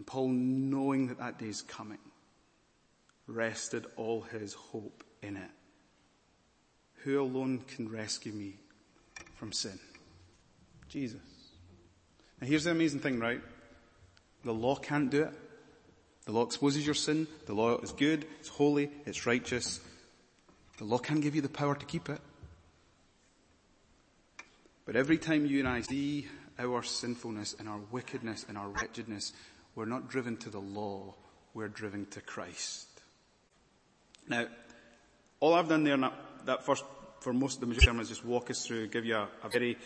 And 0.00 0.06
Paul, 0.06 0.28
knowing 0.28 1.08
that 1.08 1.18
that 1.18 1.38
day 1.38 1.48
is 1.48 1.60
coming, 1.60 1.98
rested 3.26 3.84
all 3.96 4.22
his 4.22 4.54
hope 4.54 5.04
in 5.20 5.36
it. 5.36 5.50
Who 7.04 7.20
alone 7.20 7.62
can 7.68 7.86
rescue 7.86 8.32
me 8.32 8.54
from 9.34 9.52
sin? 9.52 9.78
Jesus. 10.88 11.20
Now 12.40 12.46
here's 12.46 12.64
the 12.64 12.70
amazing 12.70 13.00
thing, 13.00 13.20
right? 13.20 13.42
The 14.42 14.54
law 14.54 14.76
can't 14.76 15.10
do 15.10 15.24
it. 15.24 15.34
The 16.24 16.32
law 16.32 16.46
exposes 16.46 16.86
your 16.86 16.94
sin. 16.94 17.26
The 17.44 17.52
law 17.52 17.76
is 17.80 17.92
good. 17.92 18.24
It's 18.38 18.48
holy. 18.48 18.90
It's 19.04 19.26
righteous. 19.26 19.80
The 20.78 20.84
law 20.84 20.96
can't 20.96 21.20
give 21.20 21.34
you 21.34 21.42
the 21.42 21.50
power 21.50 21.74
to 21.74 21.84
keep 21.84 22.08
it. 22.08 22.22
But 24.86 24.96
every 24.96 25.18
time 25.18 25.44
you 25.44 25.58
and 25.58 25.68
I 25.68 25.82
see 25.82 26.26
our 26.58 26.82
sinfulness 26.82 27.54
and 27.58 27.68
our 27.68 27.80
wickedness 27.90 28.46
and 28.48 28.56
our 28.56 28.68
wretchedness, 28.68 29.34
we're 29.74 29.86
not 29.86 30.08
driven 30.08 30.36
to 30.38 30.50
the 30.50 30.60
law, 30.60 31.14
we're 31.54 31.68
driven 31.68 32.06
to 32.06 32.20
Christ. 32.20 32.88
Now, 34.28 34.46
all 35.40 35.54
I've 35.54 35.68
done 35.68 35.84
there 35.84 35.96
that, 35.96 36.12
that 36.46 36.64
first, 36.64 36.84
for 37.20 37.32
most 37.32 37.62
of 37.62 37.68
the 37.68 37.80
sermon 37.80 38.02
is 38.02 38.08
just 38.08 38.24
walk 38.24 38.50
us 38.50 38.66
through, 38.66 38.88
give 38.88 39.04
you 39.04 39.16
a, 39.16 39.28
a 39.42 39.48
very 39.48 39.78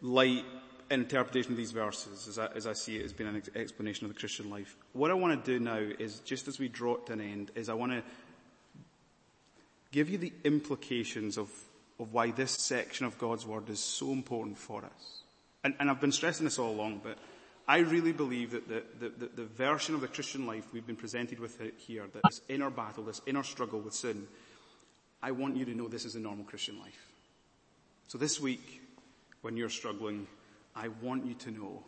light 0.00 0.44
interpretation 0.90 1.52
of 1.52 1.56
these 1.56 1.72
verses 1.72 2.28
as 2.28 2.38
I, 2.38 2.46
as 2.54 2.66
I, 2.66 2.72
see 2.72 2.96
it 2.96 3.04
as 3.04 3.12
being 3.12 3.30
an 3.30 3.42
explanation 3.54 4.06
of 4.06 4.14
the 4.14 4.18
Christian 4.18 4.50
life. 4.50 4.76
What 4.92 5.10
I 5.10 5.14
want 5.14 5.44
to 5.44 5.50
do 5.52 5.62
now 5.62 5.78
is, 5.78 6.20
just 6.20 6.48
as 6.48 6.58
we 6.58 6.68
draw 6.68 6.96
to 6.96 7.12
an 7.12 7.20
end, 7.20 7.50
is 7.54 7.68
I 7.68 7.74
want 7.74 7.92
to 7.92 8.02
give 9.90 10.08
you 10.08 10.18
the 10.18 10.32
implications 10.44 11.38
of, 11.38 11.50
of 11.98 12.12
why 12.12 12.30
this 12.30 12.52
section 12.52 13.06
of 13.06 13.18
God's 13.18 13.46
Word 13.46 13.68
is 13.68 13.80
so 13.80 14.12
important 14.12 14.58
for 14.58 14.84
us 14.84 15.22
and, 15.66 15.74
and 15.80 15.90
I've 15.90 16.00
been 16.00 16.12
stressing 16.12 16.44
this 16.44 16.60
all 16.60 16.70
along, 16.70 17.00
but 17.02 17.18
I 17.68 17.78
really 17.78 18.12
believe 18.12 18.52
that 18.52 18.68
the, 18.68 18.82
the, 19.00 19.26
the, 19.26 19.44
version 19.44 19.96
of 19.96 20.00
the 20.00 20.06
Christian 20.06 20.46
life 20.46 20.64
we've 20.72 20.86
been 20.86 20.94
presented 20.94 21.40
with 21.40 21.60
here, 21.78 22.04
that 22.12 22.22
this 22.24 22.40
inner 22.48 22.70
battle, 22.70 23.02
this 23.02 23.20
inner 23.26 23.42
struggle 23.42 23.80
with 23.80 23.92
sin, 23.92 24.28
I 25.20 25.32
want 25.32 25.56
you 25.56 25.64
to 25.64 25.74
know 25.74 25.88
this 25.88 26.04
is 26.04 26.14
a 26.14 26.20
normal 26.20 26.44
Christian 26.44 26.78
life. 26.78 27.08
So 28.06 28.18
this 28.18 28.40
week, 28.40 28.82
when 29.40 29.56
you're 29.56 29.68
struggling, 29.68 30.28
I 30.76 30.88
want 31.02 31.26
you 31.26 31.34
to 31.34 31.50
know, 31.50 31.82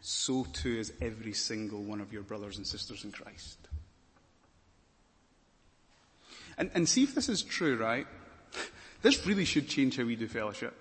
so 0.00 0.44
too 0.52 0.76
is 0.76 0.92
every 1.00 1.34
single 1.34 1.82
one 1.82 2.00
of 2.00 2.12
your 2.12 2.22
brothers 2.22 2.56
and 2.56 2.66
sisters 2.66 3.04
in 3.04 3.12
Christ. 3.12 3.58
And, 6.58 6.70
and 6.74 6.88
see 6.88 7.04
if 7.04 7.14
this 7.14 7.28
is 7.28 7.42
true, 7.42 7.76
right? 7.76 8.06
This 9.02 9.26
really 9.26 9.44
should 9.44 9.68
change 9.68 9.98
how 9.98 10.04
we 10.04 10.16
do 10.16 10.26
fellowship. 10.26 10.74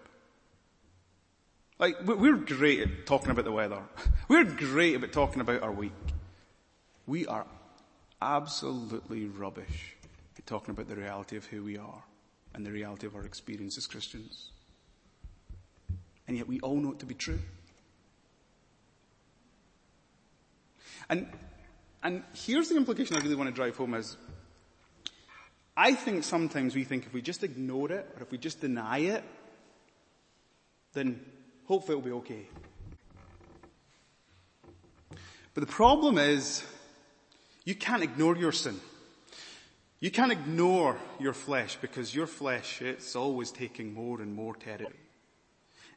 Like, 1.79 1.97
we're 2.05 2.35
great 2.35 2.81
at 2.81 3.05
talking 3.05 3.31
about 3.31 3.45
the 3.45 3.51
weather. 3.51 3.81
We're 4.27 4.45
great 4.45 4.95
about 4.95 5.11
talking 5.11 5.41
about 5.41 5.63
our 5.63 5.71
week. 5.71 5.91
We 7.07 7.25
are 7.27 7.45
absolutely 8.21 9.25
rubbish 9.25 9.95
at 10.37 10.45
talking 10.45 10.71
about 10.71 10.87
the 10.87 10.95
reality 10.95 11.35
of 11.35 11.45
who 11.45 11.63
we 11.63 11.77
are 11.77 12.03
and 12.53 12.65
the 12.65 12.71
reality 12.71 13.07
of 13.07 13.15
our 13.15 13.25
experience 13.25 13.77
as 13.77 13.87
Christians. 13.87 14.51
And 16.27 16.37
yet 16.37 16.47
we 16.47 16.59
all 16.61 16.77
know 16.77 16.91
it 16.91 16.99
to 16.99 17.05
be 17.05 17.15
true. 17.15 17.39
And 21.09 21.27
And 22.03 22.21
here's 22.33 22.67
the 22.67 22.75
implication 22.75 23.15
I 23.15 23.21
really 23.21 23.35
want 23.35 23.49
to 23.49 23.55
drive 23.55 23.77
home 23.77 23.93
is, 23.93 24.17
I 25.75 25.95
think 25.95 26.25
sometimes 26.25 26.75
we 26.75 26.83
think 26.83 27.05
if 27.05 27.13
we 27.13 27.21
just 27.21 27.43
ignore 27.43 27.91
it, 27.91 28.05
or 28.15 28.23
if 28.23 28.31
we 28.31 28.37
just 28.37 28.59
deny 28.59 28.99
it, 28.99 29.23
then 30.91 31.25
hopefully 31.65 31.97
it'll 31.97 32.09
be 32.09 32.15
okay. 32.17 32.47
But 35.53 35.61
the 35.61 35.71
problem 35.71 36.17
is, 36.17 36.63
you 37.63 37.75
can't 37.75 38.03
ignore 38.03 38.35
your 38.35 38.51
sin. 38.51 38.79
You 39.99 40.11
can't 40.11 40.31
ignore 40.31 40.97
your 41.19 41.33
flesh 41.33 41.77
because 41.79 42.13
your 42.13 42.27
flesh, 42.27 42.81
it's 42.81 43.15
always 43.15 43.51
taking 43.51 43.93
more 43.93 44.19
and 44.19 44.35
more 44.35 44.55
territory. 44.55 44.95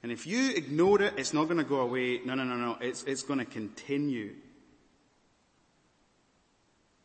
And 0.03 0.13
if 0.13 0.27
you 0.27 0.51
ignore 0.51 1.03
it, 1.03 1.15
it's 1.17 1.35
not 1.35 1.47
going 1.47 1.57
to 1.57 1.65
go 1.65 1.81
away. 1.81 2.21
No, 2.25 2.35
no, 2.35 2.45
no, 2.45 2.55
no. 2.55 2.77
It's, 2.81 3.03
it's 3.05 3.23
going 3.23 3.41
to 3.41 3.45
continue. 3.45 4.35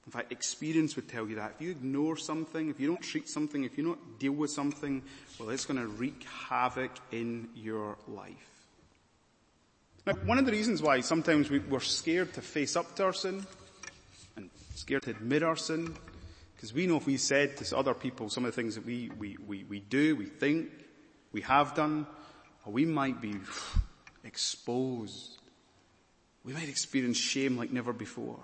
In 0.06 0.12
fact, 0.12 0.32
experience 0.32 0.96
would 0.96 1.08
tell 1.08 1.28
you 1.28 1.38
that. 1.38 1.54
If 1.56 1.62
you 1.62 1.72
ignore 1.72 2.18
something, 2.18 2.70
if 2.70 2.80
you 2.80 2.88
don't 2.88 3.02
treat 3.02 3.30
something, 3.30 3.64
if 3.64 3.78
you 3.78 3.84
don't 3.86 4.20
deal 4.20 4.34
with 4.34 4.52
something, 4.52 5.02
well, 5.40 5.50
it's 5.50 5.66
going 5.66 5.80
to 5.80 5.88
wreak 5.88 6.24
havoc 6.50 6.92
in 7.12 7.50
your 7.56 7.98
life. 8.08 8.51
Now, 10.06 10.14
one 10.26 10.40
of 10.40 10.46
the 10.46 10.52
reasons 10.52 10.82
why 10.82 11.02
sometimes 11.02 11.52
we, 11.52 11.60
we're 11.60 11.80
scared 11.80 12.34
to 12.34 12.42
face 12.42 12.76
up 12.76 12.96
to 12.96 13.04
our 13.04 13.14
sin 13.14 13.46
and 14.36 14.50
scared 14.74 15.04
to 15.04 15.12
admit 15.12 15.44
our 15.44 15.56
sin, 15.56 15.96
because 16.56 16.74
we 16.74 16.88
know 16.88 16.98
if 16.98 17.06
we 17.06 17.18
said 17.18 17.58
to 17.58 17.78
other 17.78 17.94
people 17.94 18.28
some 18.30 18.44
of 18.44 18.52
the 18.52 18.56
things 18.56 18.76
that 18.76 18.86
we, 18.86 19.12
we, 19.20 19.38
we, 19.46 19.64
we 19.64 19.80
do, 19.80 20.16
we 20.16 20.26
think, 20.26 20.72
we 21.32 21.42
have 21.42 21.76
done, 21.76 22.08
uh, 22.66 22.72
we 22.72 22.84
might 22.86 23.22
be 23.22 23.36
exposed. 24.24 25.38
We 26.44 26.54
might 26.54 26.68
experience 26.68 27.18
shame 27.18 27.56
like 27.56 27.72
never 27.72 27.94
before. 27.94 28.40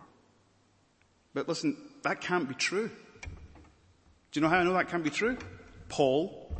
But 1.33 1.47
listen, 1.47 1.75
that 2.03 2.21
can't 2.21 2.47
be 2.47 2.55
true. 2.55 2.91
Do 4.31 4.39
you 4.39 4.41
know 4.41 4.49
how 4.49 4.57
I 4.57 4.63
know 4.63 4.73
that 4.73 4.89
can't 4.89 5.03
be 5.03 5.09
true? 5.09 5.37
Paul. 5.89 6.55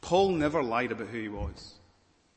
Paul 0.00 0.30
never 0.30 0.64
lied 0.64 0.90
about 0.90 1.08
who 1.08 1.20
he 1.20 1.28
was. 1.28 1.74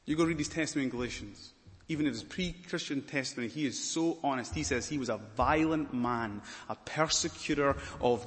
You 0.10 0.16
go 0.16 0.24
read 0.24 0.40
his 0.40 0.50
testimony 0.50 0.86
in 0.86 0.90
Galatians. 0.90 1.54
Even 1.88 2.08
in 2.08 2.14
his 2.14 2.24
pre-Christian 2.24 3.04
testimony, 3.04 3.48
he 3.48 3.68
is 3.68 3.78
so 3.78 4.18
honest. 4.24 4.56
He 4.56 4.64
says 4.64 4.90
he 4.90 4.98
was 4.98 5.10
a 5.10 5.20
violent 5.38 5.94
man, 5.94 6.42
a 6.68 6.74
persecutor 6.74 7.76
of 8.02 8.26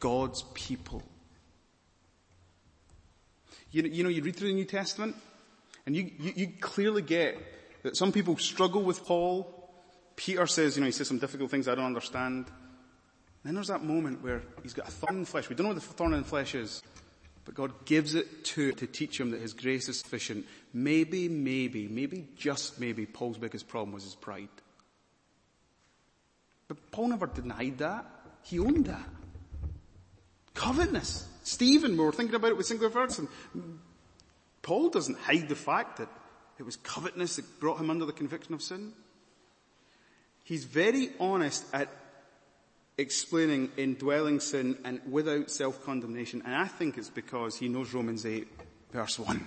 God's 0.00 0.42
people. 0.54 1.02
You, 3.72 3.82
you 3.82 4.02
know, 4.02 4.08
you 4.08 4.22
read 4.22 4.36
through 4.36 4.48
the 4.48 4.54
New 4.54 4.64
Testament, 4.64 5.14
and 5.84 5.94
you, 5.94 6.10
you, 6.18 6.32
you 6.34 6.48
clearly 6.62 7.02
get 7.02 7.36
that 7.82 7.94
some 7.94 8.10
people 8.10 8.38
struggle 8.38 8.82
with 8.82 9.04
Paul. 9.04 9.70
Peter 10.16 10.46
says, 10.46 10.76
you 10.76 10.80
know, 10.80 10.86
he 10.86 10.92
says 10.92 11.08
some 11.08 11.18
difficult 11.18 11.50
things 11.50 11.68
I 11.68 11.74
don't 11.74 11.84
understand. 11.84 12.46
Then 13.44 13.54
there's 13.54 13.68
that 13.68 13.84
moment 13.84 14.22
where 14.22 14.40
he's 14.62 14.72
got 14.72 14.88
a 14.88 14.90
thorn 14.90 15.16
in 15.16 15.20
the 15.20 15.26
flesh. 15.26 15.50
We 15.50 15.56
don't 15.56 15.64
know 15.64 15.74
what 15.74 15.82
the 15.82 15.86
thorn 15.86 16.14
in 16.14 16.22
the 16.22 16.28
flesh 16.28 16.54
is. 16.54 16.82
But 17.44 17.54
God 17.54 17.84
gives 17.84 18.14
it 18.14 18.44
to 18.44 18.72
to 18.72 18.86
teach 18.86 19.18
him 19.18 19.32
that 19.32 19.40
his 19.40 19.52
grace 19.52 19.88
is 19.88 19.98
sufficient. 19.98 20.46
Maybe, 20.74 21.28
maybe, 21.28 21.86
maybe 21.88 22.28
just 22.36 22.80
maybe 22.80 23.04
Paul's 23.04 23.38
biggest 23.38 23.68
problem 23.68 23.92
was 23.92 24.04
his 24.04 24.14
pride. 24.14 24.48
But 26.68 26.90
Paul 26.90 27.08
never 27.08 27.26
denied 27.26 27.78
that. 27.78 28.06
He 28.42 28.58
owned 28.58 28.86
that. 28.86 29.08
Covetousness. 30.54 31.28
Stephen, 31.42 31.92
we 31.92 32.04
were 32.04 32.12
thinking 32.12 32.34
about 32.34 32.52
it 32.52 32.56
with 32.56 32.66
singular 32.66 32.90
verbs, 32.90 33.18
and 33.18 33.28
Paul 34.62 34.90
doesn't 34.90 35.18
hide 35.18 35.48
the 35.48 35.56
fact 35.56 35.98
that 35.98 36.08
it 36.58 36.62
was 36.62 36.76
covetousness 36.76 37.36
that 37.36 37.60
brought 37.60 37.80
him 37.80 37.90
under 37.90 38.04
the 38.04 38.12
conviction 38.12 38.54
of 38.54 38.62
sin. 38.62 38.92
He's 40.44 40.64
very 40.64 41.10
honest 41.20 41.64
at 41.74 41.88
explaining 42.98 43.70
indwelling 43.76 44.40
sin 44.40 44.78
and 44.84 45.00
without 45.10 45.50
self-condemnation. 45.50 46.42
And 46.44 46.54
I 46.54 46.66
think 46.66 46.98
it's 46.98 47.10
because 47.10 47.56
he 47.56 47.68
knows 47.68 47.92
Romans 47.92 48.24
8 48.26 48.46
verse 48.92 49.18
1. 49.18 49.46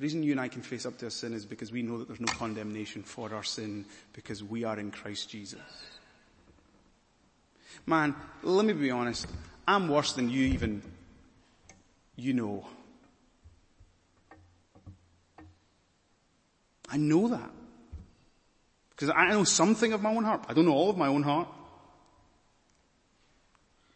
The 0.00 0.04
reason 0.04 0.22
you 0.22 0.32
and 0.32 0.40
I 0.40 0.48
can 0.48 0.62
face 0.62 0.86
up 0.86 0.96
to 1.00 1.04
our 1.04 1.10
sin 1.10 1.34
is 1.34 1.44
because 1.44 1.70
we 1.70 1.82
know 1.82 1.98
that 1.98 2.08
there's 2.08 2.22
no 2.22 2.32
condemnation 2.32 3.02
for 3.02 3.34
our 3.34 3.42
sin 3.42 3.84
because 4.14 4.42
we 4.42 4.64
are 4.64 4.80
in 4.80 4.90
Christ 4.90 5.28
Jesus. 5.28 5.60
Man, 7.84 8.14
let 8.42 8.64
me 8.64 8.72
be 8.72 8.90
honest. 8.90 9.26
I'm 9.68 9.88
worse 9.88 10.14
than 10.14 10.30
you 10.30 10.46
even, 10.46 10.80
you 12.16 12.32
know. 12.32 12.66
I 16.88 16.96
know 16.96 17.28
that. 17.28 17.50
Because 18.96 19.10
I 19.14 19.28
know 19.28 19.44
something 19.44 19.92
of 19.92 20.00
my 20.00 20.14
own 20.14 20.24
heart. 20.24 20.46
I 20.48 20.54
don't 20.54 20.64
know 20.64 20.72
all 20.72 20.88
of 20.88 20.96
my 20.96 21.08
own 21.08 21.24
heart. 21.24 21.48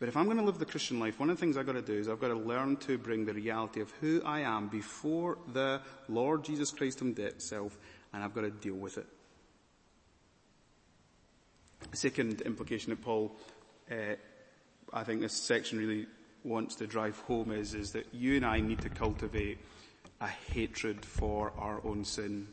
But 0.04 0.10
if 0.10 0.18
I'm 0.18 0.26
going 0.26 0.36
to 0.36 0.44
live 0.44 0.58
the 0.58 0.66
Christian 0.66 1.00
life, 1.00 1.18
one 1.18 1.30
of 1.30 1.36
the 1.38 1.40
things 1.40 1.56
I've 1.56 1.64
got 1.64 1.76
to 1.76 1.80
do 1.80 1.94
is 1.94 2.10
I've 2.10 2.20
got 2.20 2.28
to 2.28 2.34
learn 2.34 2.76
to 2.76 2.98
bring 2.98 3.24
the 3.24 3.32
reality 3.32 3.80
of 3.80 3.90
who 4.02 4.20
I 4.22 4.40
am 4.40 4.68
before 4.68 5.38
the 5.54 5.80
Lord 6.10 6.44
Jesus 6.44 6.70
Christ 6.72 6.98
himself, 6.98 7.78
and 8.12 8.22
I've 8.22 8.34
got 8.34 8.42
to 8.42 8.50
deal 8.50 8.74
with 8.74 8.98
it. 8.98 9.06
Second 11.94 12.42
implication 12.42 12.90
that 12.90 13.00
Paul, 13.00 13.34
uh, 13.90 14.16
I 14.92 15.04
think 15.04 15.22
this 15.22 15.32
section 15.32 15.78
really 15.78 16.04
wants 16.42 16.74
to 16.74 16.86
drive 16.86 17.18
home 17.20 17.50
is, 17.50 17.72
is 17.72 17.92
that 17.92 18.04
you 18.12 18.36
and 18.36 18.44
I 18.44 18.60
need 18.60 18.82
to 18.82 18.90
cultivate 18.90 19.56
a 20.20 20.26
hatred 20.26 21.02
for 21.02 21.50
our 21.56 21.80
own 21.82 22.04
sin 22.04 22.48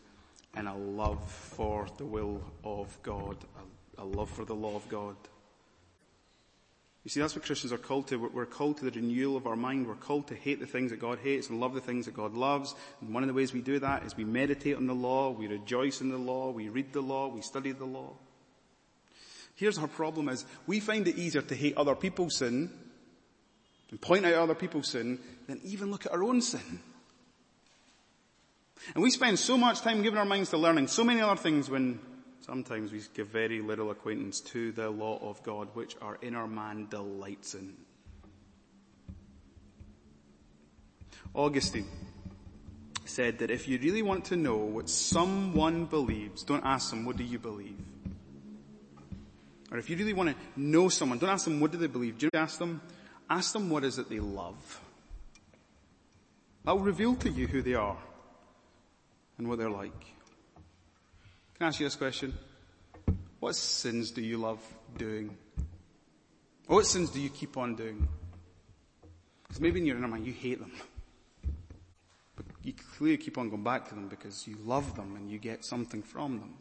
and 0.53 0.69
a 0.69 0.73
love 0.73 1.29
for 1.29 1.87
the 1.97 2.05
will 2.05 2.41
of 2.63 2.97
God, 3.03 3.35
a, 3.97 4.03
a 4.03 4.05
love 4.05 4.29
for 4.29 4.45
the 4.45 4.55
law 4.55 4.77
of 4.77 4.87
God. 4.87 5.17
You 7.03 7.09
see, 7.09 7.19
that's 7.19 7.35
what 7.35 7.43
Christians 7.43 7.73
are 7.73 7.79
called 7.79 8.07
to. 8.09 8.17
We're 8.17 8.45
called 8.45 8.77
to 8.77 8.85
the 8.85 8.91
renewal 8.91 9.35
of 9.35 9.47
our 9.47 9.55
mind. 9.55 9.87
We're 9.87 9.95
called 9.95 10.27
to 10.27 10.35
hate 10.35 10.59
the 10.59 10.67
things 10.67 10.91
that 10.91 10.99
God 10.99 11.17
hates 11.23 11.49
and 11.49 11.59
love 11.59 11.73
the 11.73 11.81
things 11.81 12.05
that 12.05 12.13
God 12.13 12.35
loves. 12.35 12.75
And 13.01 13.11
one 13.11 13.23
of 13.23 13.27
the 13.27 13.33
ways 13.33 13.53
we 13.53 13.61
do 13.61 13.79
that 13.79 14.03
is 14.03 14.15
we 14.15 14.23
meditate 14.23 14.77
on 14.77 14.85
the 14.85 14.93
law, 14.93 15.31
we 15.31 15.47
rejoice 15.47 16.01
in 16.01 16.09
the 16.09 16.17
law, 16.17 16.51
we 16.51 16.69
read 16.69 16.93
the 16.93 17.01
law, 17.01 17.27
we 17.27 17.41
study 17.41 17.71
the 17.71 17.85
law. 17.85 18.13
Here's 19.55 19.79
our 19.79 19.87
problem 19.87 20.29
is 20.29 20.45
we 20.67 20.79
find 20.79 21.07
it 21.07 21.17
easier 21.17 21.41
to 21.41 21.55
hate 21.55 21.75
other 21.75 21.95
people's 21.95 22.37
sin 22.37 22.71
and 23.89 23.99
point 23.99 24.25
out 24.25 24.33
other 24.35 24.55
people's 24.55 24.89
sin 24.89 25.19
than 25.47 25.59
even 25.63 25.89
look 25.89 26.05
at 26.05 26.11
our 26.11 26.23
own 26.23 26.41
sin. 26.41 26.81
And 28.93 29.03
we 29.03 29.09
spend 29.11 29.39
so 29.39 29.57
much 29.57 29.81
time 29.81 30.01
giving 30.03 30.17
our 30.17 30.25
minds 30.25 30.49
to 30.51 30.57
learning 30.57 30.87
so 30.87 31.03
many 31.03 31.21
other 31.21 31.39
things 31.39 31.69
when 31.69 31.99
sometimes 32.51 32.91
we 32.91 32.99
give 33.13 33.27
very 33.27 33.61
little 33.61 33.91
acquaintance 33.91 34.41
to 34.41 34.73
the 34.73 34.89
law 34.89 35.17
of 35.21 35.41
God, 35.41 35.69
which 35.73 35.95
our 36.01 36.17
inner 36.21 36.47
man 36.47 36.85
delights 36.89 37.53
in. 37.55 37.77
Augustine 41.33 41.87
said 43.05 43.39
that 43.39 43.51
if 43.51 43.69
you 43.69 43.79
really 43.79 44.01
want 44.01 44.25
to 44.25 44.35
know 44.35 44.57
what 44.57 44.89
someone 44.89 45.85
believes, 45.85 46.43
don't 46.43 46.65
ask 46.65 46.89
them, 46.89 47.05
what 47.05 47.15
do 47.15 47.23
you 47.23 47.39
believe? 47.39 47.77
Or 49.71 49.77
if 49.77 49.89
you 49.89 49.95
really 49.95 50.11
want 50.11 50.31
to 50.31 50.35
know 50.57 50.89
someone, 50.89 51.19
don't 51.19 51.29
ask 51.29 51.45
them, 51.45 51.61
what 51.61 51.71
do 51.71 51.77
they 51.77 51.87
believe? 51.87 52.17
Do 52.17 52.25
you 52.25 52.37
ask 52.37 52.59
them? 52.59 52.81
Ask 53.29 53.53
them 53.53 53.69
what 53.69 53.85
is 53.85 53.97
it 53.97 54.09
they 54.09 54.19
love. 54.19 54.81
That 56.65 56.75
will 56.75 56.83
reveal 56.83 57.15
to 57.15 57.29
you 57.29 57.47
who 57.47 57.61
they 57.61 57.75
are 57.75 57.97
and 59.37 59.47
what 59.47 59.57
they're 59.57 59.69
like. 59.69 60.15
Can 61.61 61.65
I 61.65 61.67
ask 61.67 61.79
you 61.79 61.85
this 61.85 61.95
question? 61.95 62.33
What 63.39 63.55
sins 63.55 64.09
do 64.09 64.19
you 64.19 64.39
love 64.39 64.57
doing? 64.97 65.37
What 66.65 66.87
sins 66.87 67.11
do 67.11 67.21
you 67.21 67.29
keep 67.29 67.55
on 67.55 67.75
doing? 67.75 68.07
Because 69.43 69.61
maybe 69.61 69.79
in 69.79 69.85
your 69.85 69.97
inner 69.97 70.07
mind 70.07 70.25
you 70.25 70.33
hate 70.33 70.59
them. 70.59 70.71
But 72.35 72.47
you 72.63 72.73
clearly 72.97 73.17
keep 73.17 73.37
on 73.37 73.51
going 73.51 73.61
back 73.61 73.87
to 73.89 73.93
them 73.93 74.07
because 74.07 74.47
you 74.47 74.55
love 74.65 74.95
them 74.95 75.15
and 75.15 75.29
you 75.29 75.37
get 75.37 75.63
something 75.63 76.01
from 76.01 76.39
them. 76.39 76.55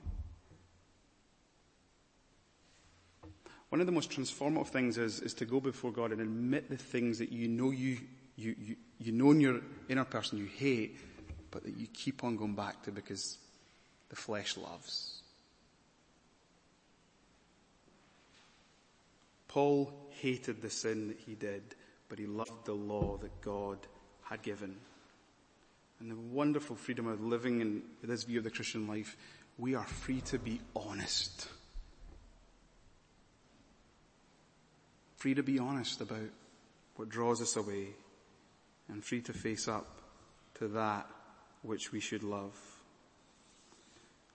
One 3.71 3.81
of 3.81 3.87
the 3.87 3.93
most 3.93 4.11
transformative 4.11 4.69
things 4.69 4.99
is, 4.99 5.21
is 5.21 5.33
to 5.33 5.47
go 5.47 5.61
before 5.61 5.93
God 5.93 6.13
and 6.13 6.21
admit 6.21 6.69
the 6.69 6.77
things 6.77 7.21
that 7.21 7.33
you 7.33 7.49
know 7.49 7.71
you, 7.71 7.97
you, 8.37 8.55
you, 8.61 8.77
you 8.99 9.13
know 9.13 9.31
in 9.31 9.41
your 9.41 9.61
inner 9.89 10.05
person 10.05 10.37
you 10.37 10.45
hate 10.45 10.99
but 11.51 11.63
that 11.65 11.75
you 11.79 11.87
keep 11.87 12.23
on 12.23 12.37
going 12.37 12.55
back 12.55 12.83
to 12.83 12.93
because 12.93 13.39
the 14.11 14.17
flesh 14.17 14.57
loves. 14.57 15.23
Paul 19.49 19.93
hated 20.11 20.63
the 20.63 20.71
sin 20.71 21.09
that 21.09 21.19
he 21.27 21.35
did, 21.35 21.63
but 22.09 22.19
he 22.19 22.27
loved 22.27 22.67
the 22.67 22.75
law 22.75 23.17
that 23.17 23.41
God 23.41 23.79
had 24.23 24.43
given. 24.43 24.77
And 25.99 26.11
the 26.11 26.17
wonderful 26.17 26.77
freedom 26.77 27.07
of 27.07 27.23
living 27.23 27.61
in 27.61 27.83
this 28.03 28.25
view 28.25 28.39
of 28.39 28.45
the 28.45 28.51
Christian 28.51 28.87
life, 28.87 29.17
we 29.59 29.75
are 29.75 29.85
free 29.85 30.21
to 30.23 30.39
be 30.39 30.61
honest. 30.77 31.49
Free 35.17 35.35
to 35.35 35.43
be 35.43 35.59
honest 35.59 36.01
about 36.01 36.31
what 36.97 37.09
draws 37.09 37.43
us 37.43 37.57
away 37.57 37.89
and 38.89 39.05
free 39.05 39.21
to 39.23 39.33
face 39.33 39.69
up 39.69 40.01
to 40.55 40.69
that 40.69 41.09
which 41.63 41.93
we 41.93 42.01
should 42.01 42.23
love. 42.23 42.70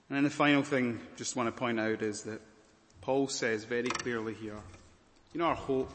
And 0.10 0.18
then 0.18 0.24
the 0.24 0.30
final 0.30 0.62
thing 0.62 1.00
I 1.02 1.18
just 1.18 1.36
want 1.36 1.48
to 1.48 1.52
point 1.52 1.80
out 1.80 2.02
is 2.02 2.24
that 2.24 2.42
Paul 3.02 3.28
says 3.28 3.64
very 3.64 3.90
clearly 3.90 4.34
here, 4.34 4.60
you 5.34 5.40
know, 5.40 5.46
our 5.46 5.56
hope, 5.56 5.90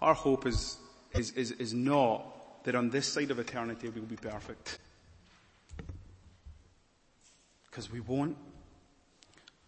our 0.00 0.14
hope 0.14 0.46
is, 0.46 0.76
is, 1.14 1.32
is, 1.32 1.50
is 1.52 1.74
not 1.74 2.64
that 2.64 2.74
on 2.74 2.90
this 2.90 3.06
side 3.06 3.30
of 3.30 3.38
eternity 3.38 3.88
we 3.88 4.00
will 4.00 4.06
be 4.06 4.16
perfect. 4.16 4.78
Because 7.70 7.90
we 7.90 8.00
won't. 8.00 8.36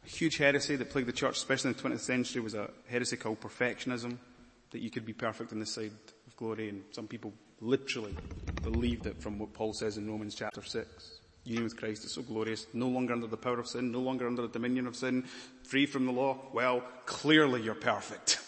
A 0.04 0.08
huge 0.08 0.36
heresy 0.36 0.76
that 0.76 0.90
plagued 0.90 1.08
the 1.08 1.12
church, 1.12 1.36
especially 1.36 1.70
in 1.70 1.76
the 1.76 1.82
20th 1.82 2.00
century, 2.00 2.40
was 2.40 2.54
a 2.54 2.70
heresy 2.88 3.16
called 3.16 3.40
perfectionism, 3.40 4.16
that 4.70 4.78
you 4.78 4.90
could 4.90 5.04
be 5.04 5.12
perfect 5.12 5.52
on 5.52 5.58
this 5.58 5.74
side 5.74 5.90
of 6.28 6.36
glory, 6.36 6.68
and 6.68 6.84
some 6.92 7.08
people 7.08 7.32
literally 7.60 8.14
believed 8.62 9.06
it 9.06 9.20
from 9.20 9.40
what 9.40 9.52
Paul 9.52 9.72
says 9.72 9.96
in 9.96 10.08
Romans 10.08 10.36
chapter 10.36 10.62
6 10.62 11.20
union 11.46 11.64
with 11.64 11.76
Christ 11.76 12.04
is 12.04 12.12
so 12.12 12.22
glorious, 12.22 12.66
no 12.72 12.88
longer 12.88 13.12
under 13.12 13.26
the 13.26 13.36
power 13.36 13.60
of 13.60 13.68
sin, 13.68 13.92
no 13.92 14.00
longer 14.00 14.26
under 14.26 14.42
the 14.42 14.48
dominion 14.48 14.86
of 14.86 14.96
sin, 14.96 15.24
free 15.62 15.86
from 15.86 16.06
the 16.06 16.12
law. 16.12 16.38
Well, 16.52 16.82
clearly 17.06 17.62
you're 17.62 17.74
perfect. 17.74 18.40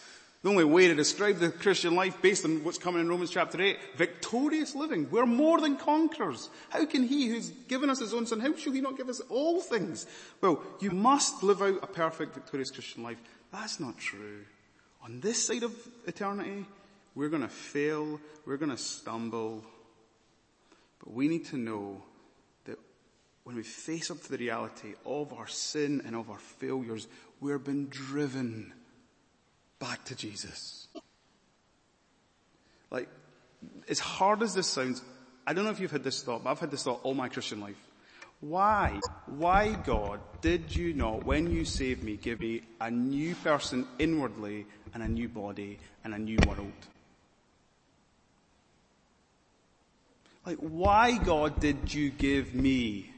The 0.42 0.50
only 0.50 0.64
way 0.64 0.86
to 0.86 0.94
describe 0.94 1.38
the 1.38 1.50
Christian 1.50 1.96
life 1.96 2.22
based 2.22 2.44
on 2.44 2.62
what's 2.62 2.78
coming 2.78 3.00
in 3.00 3.08
Romans 3.08 3.30
chapter 3.30 3.60
8, 3.60 3.76
victorious 3.96 4.74
living. 4.74 5.10
We're 5.10 5.26
more 5.26 5.60
than 5.60 5.76
conquerors. 5.76 6.48
How 6.70 6.86
can 6.86 7.02
he 7.02 7.26
who's 7.26 7.50
given 7.66 7.90
us 7.90 7.98
his 7.98 8.14
own 8.14 8.24
son, 8.24 8.38
how 8.38 8.54
shall 8.54 8.72
he 8.72 8.80
not 8.80 8.96
give 8.96 9.08
us 9.08 9.20
all 9.28 9.60
things? 9.60 10.06
Well, 10.40 10.62
you 10.78 10.92
must 10.92 11.42
live 11.42 11.60
out 11.60 11.82
a 11.82 11.88
perfect, 11.88 12.34
victorious 12.34 12.70
Christian 12.70 13.02
life. 13.02 13.18
That's 13.52 13.80
not 13.80 13.98
true. 13.98 14.44
On 15.02 15.20
this 15.20 15.44
side 15.44 15.64
of 15.64 15.74
eternity, 16.06 16.66
we're 17.16 17.30
gonna 17.30 17.48
fail, 17.48 18.20
we're 18.46 18.58
gonna 18.58 18.76
stumble, 18.76 19.64
but 21.00 21.12
we 21.12 21.26
need 21.26 21.46
to 21.46 21.56
know 21.56 22.02
when 23.48 23.56
we 23.56 23.62
face 23.62 24.10
up 24.10 24.22
to 24.22 24.30
the 24.30 24.36
reality 24.36 24.92
of 25.06 25.32
our 25.32 25.46
sin 25.46 26.02
and 26.04 26.14
of 26.14 26.28
our 26.28 26.38
failures, 26.38 27.08
we're 27.40 27.58
being 27.58 27.86
driven 27.86 28.74
back 29.78 30.04
to 30.04 30.14
Jesus. 30.14 30.86
Like, 32.90 33.08
as 33.88 34.00
hard 34.00 34.42
as 34.42 34.52
this 34.52 34.66
sounds, 34.66 35.00
I 35.46 35.54
don't 35.54 35.64
know 35.64 35.70
if 35.70 35.80
you've 35.80 35.90
had 35.90 36.04
this 36.04 36.22
thought, 36.22 36.44
but 36.44 36.50
I've 36.50 36.60
had 36.60 36.70
this 36.70 36.82
thought 36.82 37.00
all 37.04 37.14
my 37.14 37.30
Christian 37.30 37.58
life. 37.62 37.82
Why, 38.40 39.00
why 39.24 39.72
God 39.72 40.20
did 40.42 40.76
you 40.76 40.92
not, 40.92 41.24
when 41.24 41.50
you 41.50 41.64
saved 41.64 42.02
me, 42.02 42.18
give 42.18 42.40
me 42.40 42.60
a 42.82 42.90
new 42.90 43.34
person 43.36 43.86
inwardly 43.98 44.66
and 44.92 45.02
a 45.02 45.08
new 45.08 45.26
body 45.26 45.78
and 46.04 46.12
a 46.12 46.18
new 46.18 46.36
world? 46.46 46.70
Like, 50.44 50.58
why 50.58 51.16
God 51.16 51.60
did 51.60 51.94
you 51.94 52.10
give 52.10 52.54
me 52.54 53.14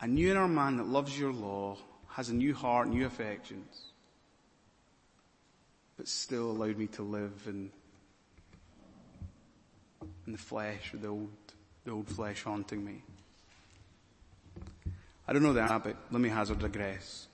a 0.00 0.06
new 0.06 0.30
inner 0.30 0.48
man 0.48 0.76
that 0.76 0.86
loves 0.86 1.18
your 1.18 1.32
law, 1.32 1.76
has 2.08 2.28
a 2.28 2.34
new 2.34 2.54
heart, 2.54 2.88
new 2.88 3.06
affections, 3.06 3.92
but 5.96 6.06
still 6.06 6.50
allowed 6.50 6.78
me 6.78 6.86
to 6.86 7.02
live 7.02 7.32
in, 7.46 7.70
in 10.26 10.32
the 10.32 10.38
flesh, 10.38 10.92
the 10.94 11.08
old, 11.08 11.30
the 11.84 11.90
old 11.90 12.08
flesh 12.08 12.42
haunting 12.44 12.84
me. 12.84 13.02
I 15.26 15.32
don't 15.32 15.42
know 15.42 15.58
answer, 15.58 15.78
but 15.78 15.96
let 16.10 16.20
me 16.20 16.28
hazard 16.28 16.62
a 16.62 16.68
guess. 16.68 17.26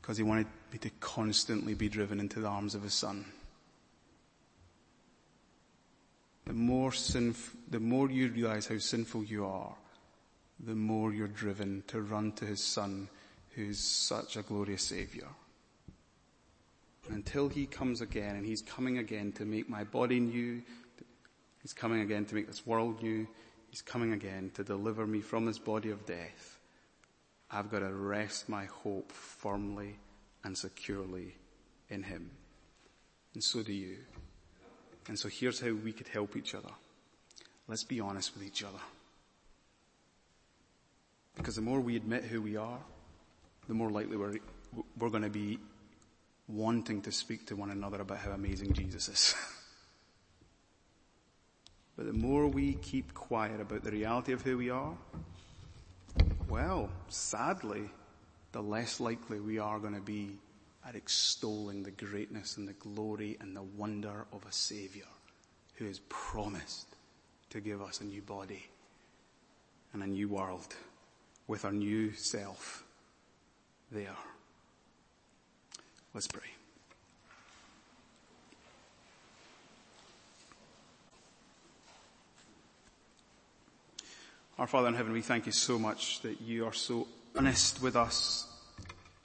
Because 0.00 0.16
he 0.16 0.22
wanted 0.22 0.46
me 0.72 0.78
to 0.78 0.90
constantly 1.00 1.74
be 1.74 1.88
driven 1.88 2.20
into 2.20 2.40
the 2.40 2.48
arms 2.48 2.74
of 2.74 2.82
his 2.82 2.92
son. 2.92 3.24
The 6.44 6.52
more 6.52 6.90
sinf- 6.90 7.54
the 7.70 7.78
more 7.80 8.10
you 8.10 8.28
realize 8.28 8.66
how 8.66 8.76
sinful 8.78 9.24
you 9.24 9.46
are, 9.46 9.74
the 10.62 10.74
more 10.74 11.12
you're 11.12 11.28
driven 11.28 11.82
to 11.88 12.00
run 12.00 12.32
to 12.32 12.44
his 12.44 12.62
son 12.62 13.08
who's 13.54 13.78
such 13.78 14.36
a 14.36 14.42
glorious 14.42 14.82
savior. 14.82 15.28
Until 17.10 17.48
he 17.48 17.66
comes 17.66 18.00
again, 18.00 18.36
and 18.36 18.46
he's 18.46 18.62
coming 18.62 18.98
again 18.98 19.32
to 19.32 19.44
make 19.44 19.68
my 19.68 19.84
body 19.84 20.20
new, 20.20 20.62
he's 21.60 21.72
coming 21.72 22.00
again 22.00 22.24
to 22.26 22.34
make 22.34 22.46
this 22.46 22.64
world 22.66 23.02
new, 23.02 23.26
he's 23.70 23.82
coming 23.82 24.12
again 24.12 24.50
to 24.54 24.62
deliver 24.62 25.06
me 25.06 25.20
from 25.20 25.44
this 25.44 25.58
body 25.58 25.90
of 25.90 26.06
death. 26.06 26.58
I've 27.50 27.70
got 27.70 27.80
to 27.80 27.92
rest 27.92 28.48
my 28.48 28.66
hope 28.66 29.10
firmly 29.12 29.98
and 30.44 30.56
securely 30.56 31.34
in 31.90 32.02
him. 32.02 32.30
And 33.34 33.42
so 33.42 33.62
do 33.62 33.72
you. 33.72 33.96
And 35.08 35.18
so 35.18 35.28
here's 35.28 35.60
how 35.60 35.72
we 35.72 35.92
could 35.92 36.08
help 36.08 36.36
each 36.36 36.54
other. 36.54 36.70
Let's 37.66 37.84
be 37.84 38.00
honest 38.00 38.34
with 38.34 38.44
each 38.44 38.62
other. 38.62 38.78
Because 41.36 41.56
the 41.56 41.62
more 41.62 41.80
we 41.80 41.96
admit 41.96 42.24
who 42.24 42.42
we 42.42 42.56
are, 42.56 42.78
the 43.68 43.74
more 43.74 43.90
likely 43.90 44.16
we're, 44.16 44.38
we're 44.98 45.08
going 45.08 45.22
to 45.22 45.30
be 45.30 45.58
wanting 46.48 47.02
to 47.02 47.12
speak 47.12 47.46
to 47.46 47.56
one 47.56 47.70
another 47.70 48.00
about 48.00 48.18
how 48.18 48.32
amazing 48.32 48.72
Jesus 48.72 49.08
is. 49.08 49.34
but 51.96 52.06
the 52.06 52.12
more 52.12 52.48
we 52.48 52.74
keep 52.74 53.14
quiet 53.14 53.60
about 53.60 53.84
the 53.84 53.90
reality 53.90 54.32
of 54.32 54.42
who 54.42 54.58
we 54.58 54.70
are, 54.70 54.94
well, 56.48 56.90
sadly, 57.08 57.88
the 58.52 58.62
less 58.62 59.00
likely 59.00 59.40
we 59.40 59.58
are 59.58 59.78
going 59.78 59.94
to 59.94 60.00
be 60.00 60.36
at 60.86 60.96
extolling 60.96 61.82
the 61.82 61.90
greatness 61.90 62.56
and 62.56 62.68
the 62.68 62.74
glory 62.74 63.36
and 63.40 63.56
the 63.56 63.62
wonder 63.62 64.26
of 64.32 64.44
a 64.44 64.52
Savior 64.52 65.06
who 65.76 65.86
has 65.86 66.00
promised 66.08 66.88
to 67.50 67.60
give 67.60 67.80
us 67.80 68.00
a 68.00 68.04
new 68.04 68.20
body 68.20 68.66
and 69.92 70.02
a 70.02 70.06
new 70.06 70.28
world 70.28 70.74
with 71.52 71.66
our 71.66 71.70
new 71.70 72.10
self 72.14 72.82
there. 73.90 74.16
Let's 76.14 76.26
pray. 76.26 76.48
Our 84.58 84.66
Father 84.66 84.88
in 84.88 84.94
heaven, 84.94 85.12
we 85.12 85.20
thank 85.20 85.44
you 85.44 85.52
so 85.52 85.78
much 85.78 86.22
that 86.22 86.40
you 86.40 86.64
are 86.64 86.72
so 86.72 87.06
honest 87.36 87.82
with 87.82 87.96
us 87.96 88.46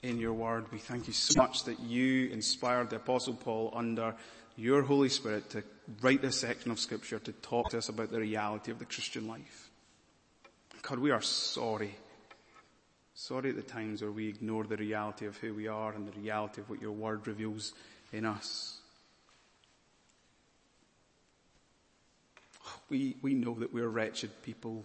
in 0.02 0.18
your 0.18 0.34
word. 0.34 0.70
We 0.70 0.76
thank 0.76 1.06
you 1.06 1.14
so 1.14 1.40
much 1.40 1.64
that 1.64 1.80
you 1.80 2.28
inspired 2.28 2.90
the 2.90 2.96
apostle 2.96 3.34
Paul 3.36 3.72
under 3.74 4.14
your 4.54 4.82
Holy 4.82 5.08
Spirit 5.08 5.48
to 5.50 5.62
write 6.02 6.20
this 6.20 6.38
section 6.38 6.72
of 6.72 6.78
scripture 6.78 7.20
to 7.20 7.32
talk 7.32 7.70
to 7.70 7.78
us 7.78 7.88
about 7.88 8.12
the 8.12 8.20
reality 8.20 8.70
of 8.70 8.78
the 8.78 8.84
Christian 8.84 9.26
life. 9.26 9.70
God, 10.82 10.98
we 10.98 11.10
are 11.10 11.22
sorry 11.22 11.94
Sorry 13.20 13.50
at 13.50 13.56
the 13.56 13.62
times 13.62 14.00
where 14.00 14.12
we 14.12 14.28
ignore 14.28 14.62
the 14.62 14.76
reality 14.76 15.26
of 15.26 15.36
who 15.38 15.52
we 15.52 15.66
are 15.66 15.92
and 15.92 16.06
the 16.06 16.20
reality 16.20 16.60
of 16.60 16.70
what 16.70 16.80
your 16.80 16.92
word 16.92 17.26
reveals 17.26 17.72
in 18.12 18.24
us. 18.24 18.78
We, 22.88 23.16
we 23.20 23.34
know 23.34 23.54
that 23.54 23.74
we're 23.74 23.88
wretched 23.88 24.30
people 24.44 24.84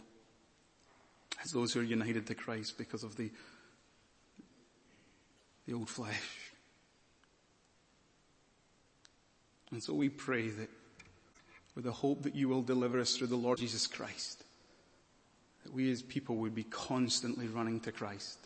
as 1.44 1.52
those 1.52 1.74
who 1.74 1.82
are 1.82 1.84
united 1.84 2.26
to 2.26 2.34
Christ 2.34 2.76
because 2.76 3.04
of 3.04 3.16
the, 3.18 3.30
the 5.68 5.76
old 5.76 5.88
flesh. 5.88 6.52
And 9.70 9.84
so 9.84 9.94
we 9.94 10.10
pray 10.10 10.50
that 10.50 10.72
with 11.76 11.84
the 11.84 11.92
hope 11.92 12.24
that 12.24 12.34
you 12.34 12.50
will 12.50 12.64
deliver 12.64 13.00
us 13.00 13.16
through 13.16 13.28
the 13.28 13.36
Lord 13.36 13.60
Jesus 13.60 13.86
Christ, 13.86 14.43
that 15.64 15.74
we 15.74 15.92
as 15.92 16.02
people 16.02 16.36
would 16.38 16.56
be 16.56 16.64
constantly 16.64 17.48
running 17.48 17.80
to 17.82 17.92
Christ. 17.92 18.38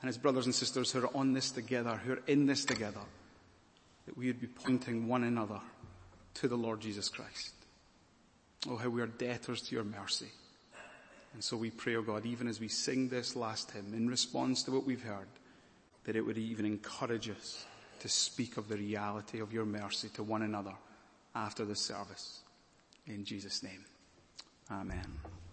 And 0.00 0.08
as 0.08 0.18
brothers 0.18 0.46
and 0.46 0.54
sisters 0.54 0.90
who 0.92 1.00
are 1.04 1.16
on 1.16 1.32
this 1.32 1.50
together, 1.50 1.96
who 1.96 2.12
are 2.12 2.22
in 2.26 2.46
this 2.46 2.64
together, 2.64 3.00
that 4.06 4.18
we 4.18 4.26
would 4.26 4.40
be 4.40 4.46
pointing 4.46 5.08
one 5.08 5.24
another 5.24 5.60
to 6.34 6.48
the 6.48 6.56
Lord 6.56 6.80
Jesus 6.80 7.08
Christ. 7.08 7.54
Oh, 8.68 8.76
how 8.76 8.88
we 8.88 9.00
are 9.00 9.06
debtors 9.06 9.62
to 9.62 9.74
your 9.74 9.84
mercy. 9.84 10.28
And 11.32 11.42
so 11.42 11.56
we 11.56 11.70
pray, 11.70 11.96
oh 11.96 12.02
God, 12.02 12.24
even 12.26 12.48
as 12.48 12.60
we 12.60 12.68
sing 12.68 13.08
this 13.08 13.34
last 13.34 13.70
hymn 13.72 13.92
in 13.94 14.08
response 14.08 14.62
to 14.64 14.70
what 14.70 14.84
we've 14.84 15.02
heard, 15.02 15.26
that 16.04 16.16
it 16.16 16.20
would 16.20 16.38
even 16.38 16.64
encourage 16.64 17.28
us 17.28 17.64
to 18.00 18.08
speak 18.08 18.56
of 18.56 18.68
the 18.68 18.76
reality 18.76 19.40
of 19.40 19.52
your 19.52 19.64
mercy 19.64 20.08
to 20.10 20.22
one 20.22 20.42
another 20.42 20.74
after 21.34 21.64
this 21.64 21.80
service. 21.80 22.40
In 23.06 23.24
Jesus' 23.24 23.62
name. 23.62 23.84
Amen. 24.70 25.43